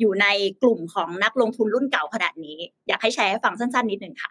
[0.00, 0.26] อยู่ใน
[0.62, 2.58] กลุ่มของนักลงทุนรุ่นเก่าขนาดนี้
[2.88, 4.30] อยากให้แชร์ให้ฟังสั้น ๆ นิดนึงค่ะ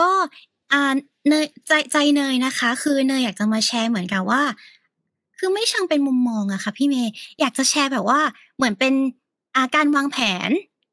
[0.00, 0.10] ก็
[0.72, 0.92] อ่า
[1.28, 4.42] เนย ใจ ใจเนยนะคะ คือเนยอยากจะมาแชร์เหมือนกับว่า
[5.38, 8.20] คือไม่เชิงเป็นมุมมองอะค่ะพี่เมย์ อยากจะแชร์แบบว่า
[8.56, 8.94] เหมือนเป็น
[9.56, 10.16] อาการวางแผ
[10.48, 10.50] น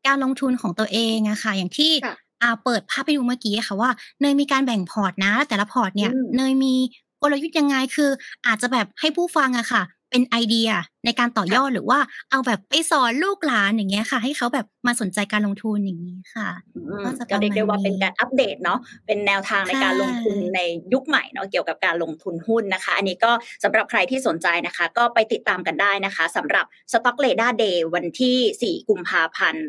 [0.08, 3.90] การลงทุนของตัวเองอะค่ะ อย่างที่ ค่ะอาเปิดภาพไปดูเมื่อกี้อะค่ะว่า
[4.22, 6.74] เนยมีการแบ่งพอร์ตนะ แต่ละพอร์ตเนี่ยอืมเนยมี
[7.22, 8.10] กลยุทธ์ยังไง คือ
[8.46, 10.70] อาจจะแบบให้ผู้ฟังอะค่ะ เป็นไอเดีย
[11.06, 12.00] ในการต่อยอดหรือว่า
[12.32, 20.60] เอาแบบไปสอนลูกหลานอย่างเงี้ยค่ะ ให้เขาแบบมาสนใจการลงทุนอย่างนี้ค่ะอืมก็จะประมาณก็เรียกได้ว่าเป็นการอัปเดตเนาะเป็นแนวทางในการค่ะลงทุนใน
[20.94, 23.32] ยุคใหม่เนาะเกี่ยวกับการลงทุนหุ้นนะคะ อันนี้ก็
[23.64, 29.66] สำหรับใครที่สนใจนะคะ ก็ไปติดตามกันได้นะคะสำหรับ Stock r a d a r Day วันที่ 4 กุมภาพันธ์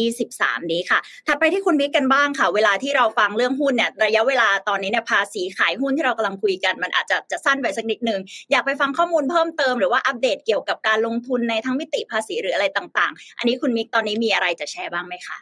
[0.00, 15.38] 2023 นี้ค่ะถัดไปที่คุณบิ๊กกันบ้างค่ะ เวลาที่เราฟังเรื่องหุ้นเนี่ยระยะเวลาตอนนี้เนี่ยภาษีขายหุ้นที่เรากำลังคุยกันมันอาจจะจะสั้นไปสักนิดนึงอยากไปฟังข้อมูลเพิ่มเติมหรือว่าอัปเดตเกี่ยวกับการลงทุนในทั้งมิติภาษีหรืออะไรต่างๆ อันนี้คุณมิกตอนนี้มีอะไรจะแชร์บ้างไหมคะ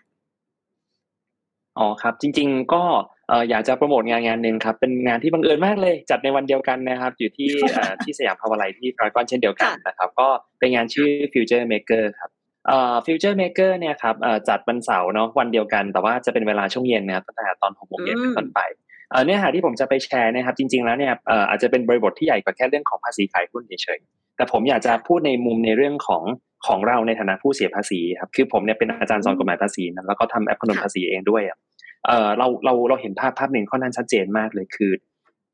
[1.79, 2.83] อ๋อครับ จริง ๆ ก็
[3.29, 10.29] เอ่ออยากจะโปรโมทงานงานหนึ่งครับ เป็นงานที่บังเอิญมากเลย จัดในวันเดียวกันนะครับ อยู่ที่เอ่อที่สยามพาวาไลที่พารากอนเช่นเดียวกันค่ะนะครับ ก็
[10.59, 12.31] เป็นงานชื่อ Future Maker ครับ
[12.69, 18.61] เอ่อ Future Maker เนี่ยครับเอ่อจัดวันเสาร์เนาะวันเดียวกัน แต่ว่าจะเป็นเวลาช่วงเย็นนะครับตั้งแต่ตอนหกโมงเย็นเป็นต้นไป
[19.25, 21.13] เนื้อหาที่ผมจะไปแชร์นะครับ จริง ๆแล้วเนี่ย
[21.49, 26.23] อาจจะเป็นบริบทที่ใหญ่กว่าแค่เรื่องของภาษีขายหุ้นเฉยๆแต่ผมอยากจะพูดในมุมในเรื่องของ
[26.67, 31.43] ของเราในฐานะผู้เสียภาษีครับคือผมเนี่ยเป็นอาจารย์สอนกฎหมายภาษีนะแล้วก็ทำแอปคำนวณภาษีเองด้วย
[32.39, 34.93] เราเราเราเห็นภาพภาพหนึ่งค่อนข้างชัดเจนมากเลยคือ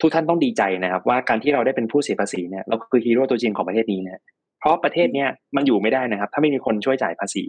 [0.00, 4.22] ทุกท่านต้องดีใจนะครับ ว่าการที่เราได้เป็นผู้เสียภาษีเนี่ยเราคือฮีโร่ตัวจริงของประเทศนี้นะ
[4.60, 7.44] เพราะประเทศเนี้ยมันอยู่ไม่ได้นะครับ ถ้าไม่มีคนช่วยจ่ายภาษี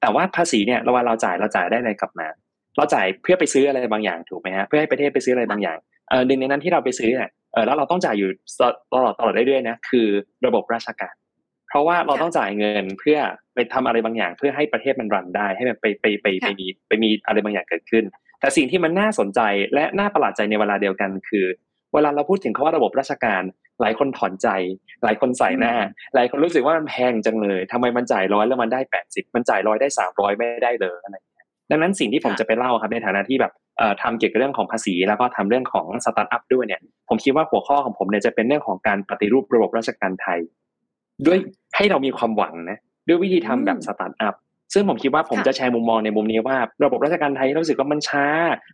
[0.00, 2.26] แต่ว่าภาษีเนี่ยเว่าเราจ่ายเราจ่ายได้อะไรกลับมา
[2.78, 5.78] เราจ่ายเพื่อไปซื้ออะไรบางอย่างถูกไหมฮะเพื่อให้ประเทศไปซื้ออะไรบางอย่าง
[6.10, 8.30] เออหนึ่งในนั้นที่เราไปซื้อเนี่ยเออแล้วเราต้องจ่ายอยู่
[8.94, 10.06] ตลอดตลอดเรื่อยๆนะคือ
[10.46, 11.14] ระบบราชการ
[11.68, 13.18] เพราะว่าเราต้องจ่ายเงินเพื่อ
[13.54, 18.04] ไปทำอะไรบางอย่าง เพื่อให้ประเทศมันรันได้ให้มันไปไปไปไปมีไปมีอะไรบางอย่างเกิดขึ้น
[18.40, 19.40] แต่สิ่งที่มันน่าสนใจ
[19.74, 21.46] และน่าประหลาดใจในเวลาเดียวกันคือ
[21.94, 23.42] เวลาเราพูดถึงคำว่าระบบราชการ
[23.80, 24.48] หลายคนถอนใจ
[25.04, 25.74] หลายคนใส่หน้า
[26.14, 31.37] หลายคนรู้สึกว่ามันแพงจังเลยทำไมมันจ่ายร้อยแล้วมันได้แปดสิบมันจ่ายร้อยได้สามร้อยไม่ได้เลยอะไรอย่างเงี้ย
[31.70, 40.40] ดังนั้นสิ่งที่ผมจะไปเล่าครับในฐานะที่แบบเอ่อทำเกี่ยวกับเรื่องของภาษี แล้วก็ทำเรื่องของสตาร์ทอัพด้วยเนี่ย ผมคิดว่าหัวข้อของผมเนี่ยจะเป็นเรื่องของการปฏิรูประบบราชการไทย
[41.26, 41.38] ด้วย
[41.76, 44.34] ให้เรามีความหวังนะด้วยวิธีทำแบบสตาร์ทอัพ
[44.74, 48.26] ซึ่งผมคิดว่าผมค่ะจะแชร์มุมมองในมุมนี้ว่า ระบบราชการไทยรู้สึกว่ามันช้า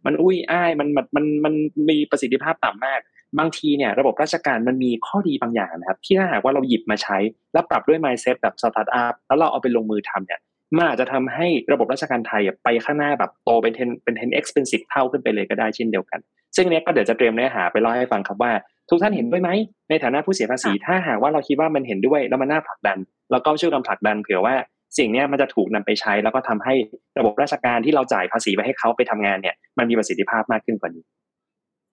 [0.07, 1.55] มันอุ้ยอ้ายมันมันมันมัน
[1.91, 3.01] มีประสิทธิภาพต่ำมาก
[3.39, 7.19] บางทีเนี่ยระบบราชการมันมีข้อดีบางอย่างนะครับ ที่ถ้าหากว่าเราหยิบมาใช้
[7.53, 10.41] แล้วปรับด้วย mindset แบบสตาร์ทอัพแล้วเราเอาไปลงมือทำเนี่ย
[10.77, 16.21] มันอาจจะทำให้ระบบราชการไทยอะไปข้างหน้าแบบโตเป็น10เป็น 10x เป็น10เท่าขึ้นไปเลยก็ได้เช่นเดียวกัน
[16.57, 18.53] ซึ่งเนี้ยก็เดี๋ยวจะเตรียมเนื้อหาไปเล่าให้ฟังครับว่า
[18.91, 19.51] ทุกท่านเห็นด้วยไหม
[19.91, 22.99] ในฐานะผู้เสียภาษี ถ้าหากว่าเราคิดว่ามันเห็นด้วยแล้วมันน่าผลักดัน
[23.31, 24.55] เราก็ช่วยกันผลักดันเผื่อว่า
[24.99, 26.75] สิ่งนี้มันจะถูกนำไปใช้แล้วก็ทำให้
[27.19, 31.05] ระบบราชการที่เราจ่ายภาษีไปให้เขาไปทำงานเนี่ยมันมีประสิทธิภาพมากขึ้นกว่านี้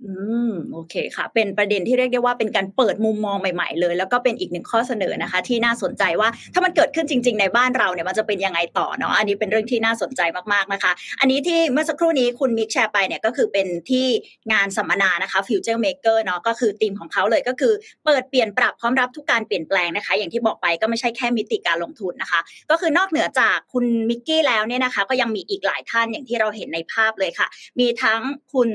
[0.06, 0.14] อื
[0.50, 10.22] มโอเคค่ะ เป็นประเด็นที่เรียกได้ว่าเป็นการเปิดมุมมองใหม่ๆเลย แล้วก็เป็นอีกหนึ่งข้อเสนอนะคะ ที่น่าสนใจว่าถ้ามันเกิดขึ้นจริง ๆ ในบ้านเราเนี่ยมันจะเป็นยังไงต่อเนาะอันนี้เป็นเรื่องที่น่าสนใจ
[10.54, 14.06] มากๆนะคะ อันนี้ที่เมื่อสักครู่นี้คุณมิกแชร์ไปเนี่ยก็คือเป็นที่
[14.52, 17.74] งานสัมมนานะคะ Future Maker เนาะก็คือธีมของเขาเลยก็คือ
[18.06, 22.40] เปิดเปลี่ยนปรับพร้อมรับทุกการเปลี่ยนแปลงนะคะ อย่างที่บอกไปก็ไม่ใช่แค่มิติการลงทุนนะคะ
[22.70, 27.48] ก็คือนอกเหนือจากคุณมิกกี้แล้วเนี่ยนะคะ ก็ยังมีอีกหลายท่านอย่างที่เราเห็นในภาพเลยค่ะ
[27.80, 28.20] มีทั้ง
[28.54, 28.70] คุณ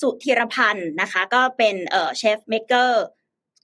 [0.00, 3.04] สุธีรพันธ์นะคะ ก็เป็น Chief Maker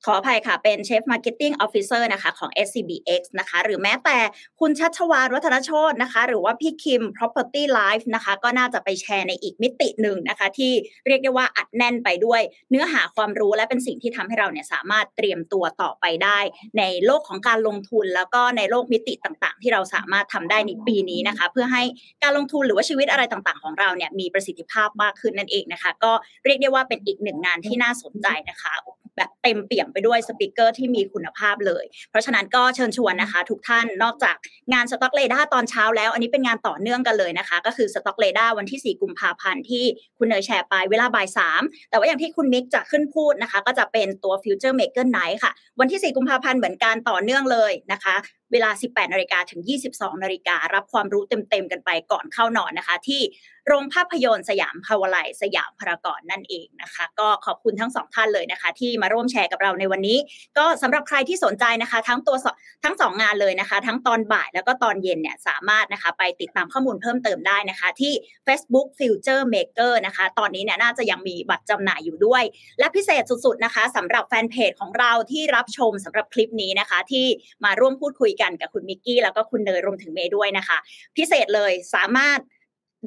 [0.04, 4.18] ขออภัยค่ะเป็น Chief Marketing Officer นะคะของ SCBX นะคะหรือแม้แต่
[4.60, 10.72] คุณชัชวานวัฒนโชตนะคะ หรือว่าพี่คิม Property Life นะคะ ก็น่าจะไปแชร์ในอีกมิติหนึ่งนะคะ ที่
[11.06, 12.40] เรียกได้ว่าอัดแน่นไปด้วย
[12.70, 16.38] เนื้อหาความรู้และเป็นสิ่งที่ทำให้เราเนี่ยสามารถเตรียมตัวต่อไปได้
[16.78, 21.82] ในโลกของการลงทุนแล้วก็ในโลกมิติต่างๆ ที่เราสามารถทำได้ในปีนี้นะคะ เพื่อให้
[22.22, 26.12] การลงทุนหรือว่าชีวิตอะไรต่างๆ ของเราเนี่ยมีประสิทธิภาพมากขึ้นนั่นเองนะคะ ก็
[26.44, 28.74] เรียกได้ว่าเป็นอีกหนึ่งงานที่น่าสนใจนะคะ
[29.16, 34.36] แบบเต็มเปี่ยมไปด้วยสปิเกอร์ที่มีคุณภาพเลย เพราะฉะนั้นก็เชิญชวนนะคะ ทุกท่านนอกจาก
[34.72, 39.84] งาน Stock Radar ตอนเช้าแล้ว อันนี้เป็นงานต่อเนื่องกันเลยนะคะ ก็คือ Stock Radar วันที่ 4 กุมภาพันธ์ที่
[40.18, 48.14] คุณเนยแชร์ไปเวลาบ่ายสามแต่ว่าอย่างที่คุณมิกจะขึ้นพูดนะคะ ก็จะเป็นตัว Future Maker Night ค่ะ วันที่ 4 กุมภาพันธ์เหมือนกันต่อเนื่องเลยนะคะ
[48.54, 49.60] เวลา 18นาฬิกาถึง
[49.92, 53.22] 22นาฬิการับความรู้เต็มๆกันไปก่อนเข้านอนนะคะ ที่
[53.68, 60.18] โรงภาพยนตร์สยามภาวลัยสยามพารากอนนั่นเองนะคะ ก็ขอบคุณทั้งสองท่านเลยนะคะ ที่มาร่วมแชร์กับเราในวันนี้
[60.58, 62.36] ก็สำหรับใครที่สนใจนะคะ ทั้งตัว
[62.84, 68.12] ทั้งสองงานเลยนะคะ ทั้งตอนบ่ายแล้วก็ตอนเย็นเนี่ยสามารถนะคะ ไปติดตามข้อมูลเพิ่มเติมได้นะคะ ที่
[68.46, 72.42] Facebook Future Maker นะคะ ตอนนี้เนี่ยน่าจะยังมีบัตรจำหน่ายอยู่ด้วย
[72.78, 77.26] และพิเศษสุดๆนะคะสำหรับแฟนเพจของเราที่รับชมสำหรับคลิปนี้นะคะ ที่
[77.64, 80.78] มาร่วมพูดคุยกันกับคุณมิกกี้แล้วก็คุณเนยรวมถึงเมย์ด้วยนะคะ
[81.16, 82.38] พิเศษเลยสามารถ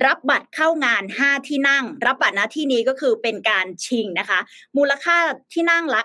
[0.05, 4.39] รับบัตรเข้างาน 5 ที่นั่ง รับบัตรน้าที่นี้ก็คือเป็นการชิงนะคะ
[4.77, 5.17] มูลค่า
[5.53, 6.01] ที่นั่งละ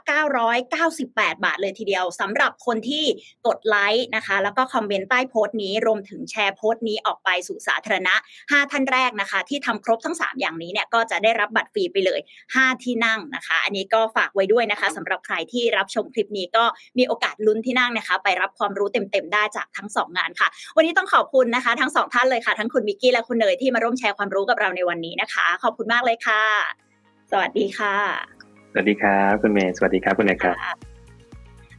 [0.70, 3.04] 998 บาทเลยทีเดียวสำหรับคนที่
[3.46, 8.14] กดไลค์นะคะ แล้วก็คอมเมนต์ใต้โพสต์นี้รวมถึงแชร์โพสต์นี้ออกไปสู่สาธารณะ
[8.48, 12.20] 5 ท่านแรกนะคะ ที่ทำครบทั้ง 3 อย่างนี้เนี่ยก็จะได้รับบัตรฟรีไปเลย
[12.52, 16.64] 5 ที่นั่งนะคะ อันนี้ก็ฝากไว้ด้วยนะคะสำหรับใครที่รับชมคลิปนี้ก็
[16.98, 26.44] มีโอกาสลุ้นที่นั่งนะคะ ไปรับความรู้เต็มๆได้จากทั้ง 2 งานค่ะ วันนี้ต้องขอบคุณนะคะ ทั้ง 2 ท่านเลยค่ะ ทั้งคุณมิกกี้และคุณเนยที่มาร่วมแชร์ความรู้กับเราในวันนี้นะคะ ขอบคุณมากเลยค่ะ
[27.30, 27.96] สวัสดีค่ะ
[28.72, 30.91] สวัสดีครับคุณเมย์ สวัสดีครับคุณเนยครับ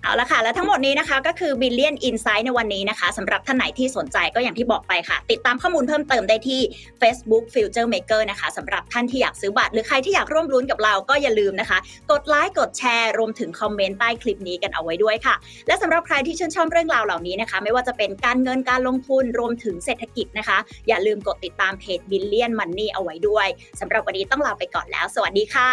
[0.04, 6.62] เอาละค่ะ และทั้งหมดนี้นะคะก็คือ Billion Insight ในวันนี้นะคะสำหรับท่านไหนที่สนใจก็อย่างที่บอกไปค่ะ ติดตามข้อมูลเพิ่มเติมได้ที่
[7.01, 11.78] Facebook Future Maker นะคะสำหรับท่านที่อยากซื้อบัตรหรือใครที่อยากร่วมรุ้นกับเราก็อย่าลืมนะคะ
[12.12, 15.36] กดไลค์กดแชร์รวมถึงคอมเมนต์ใต้คลิปนี้กันเอาไว้ด้วยค่ะ
[15.68, 23.47] และสำหรับใครที่ชื่นชอบเรื่องราวเหล่านี้นะคะ ไม่ว่าจะเป็นการเงินการลงทุนรวมถึงเศรษฐกิจนะคะ อย่าลืมกดติดตามเพจ Billion Money เอาไว้ด้วย
[23.80, 25.70] สำหรับวันนี้ต้องลาไปก่อนแล้ว สวัสดีค่ะ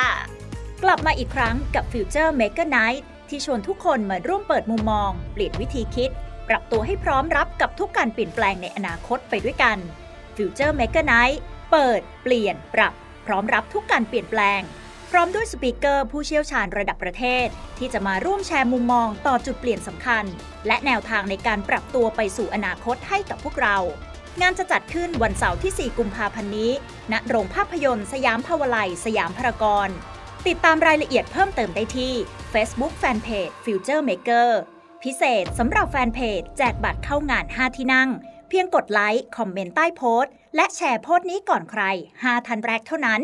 [0.85, 6.11] กลับมาอีกครั้งกับ Future Maker Night ที่ชวนทุกคนมาร่วมเปิดมุมมอง เปลี่ยนวิธีคิด
[6.49, 9.79] ปรับตัวให้พร้อมรับกับทุกการเปลี่ยนแปลงในอนาคตไปด้วยกัน
[10.37, 11.37] Future Maker Night
[11.71, 12.93] เปิด เปลี่ยน ปรับ
[13.27, 14.61] พร้อมรับทุกการเปลี่ยนแปลง
[15.11, 17.47] พร้อมด้วยสปีกเกอร์ผู้เชี่ยวชาญระดับประเทศ
[17.79, 20.25] ที่จะมาร่วมแชร์มุมมองต่อจุดเปลี่ยนสำคัญ
[20.67, 23.77] และแนวทางในการปรับตัวไปสู่อนาคตให้กับพวกเรา
[24.41, 26.73] งานจะจัดขึ้นวันเสาร์ที่ 4 กุมภาพันธ์นี้
[27.13, 29.91] ณ โรงภาพยนตร์ สยามพาวไลสยามพารากอน
[30.49, 32.13] ติดตามรายละเอียดเพิ่มเติมได้ที่
[32.53, 34.49] Facebook Fanpage Future Maker
[35.03, 38.11] พิเศษสำหรับแฟนเพจแจกบัตรเข้างาน 5 ที่นั่ง
[38.49, 41.83] เพียงกดไลค์ คอมเมนต์ใต้โพสต์ และแชร์โพสต์นี้ก่อนใคร
[42.19, 43.21] 5 ทันแรกเท่านั้น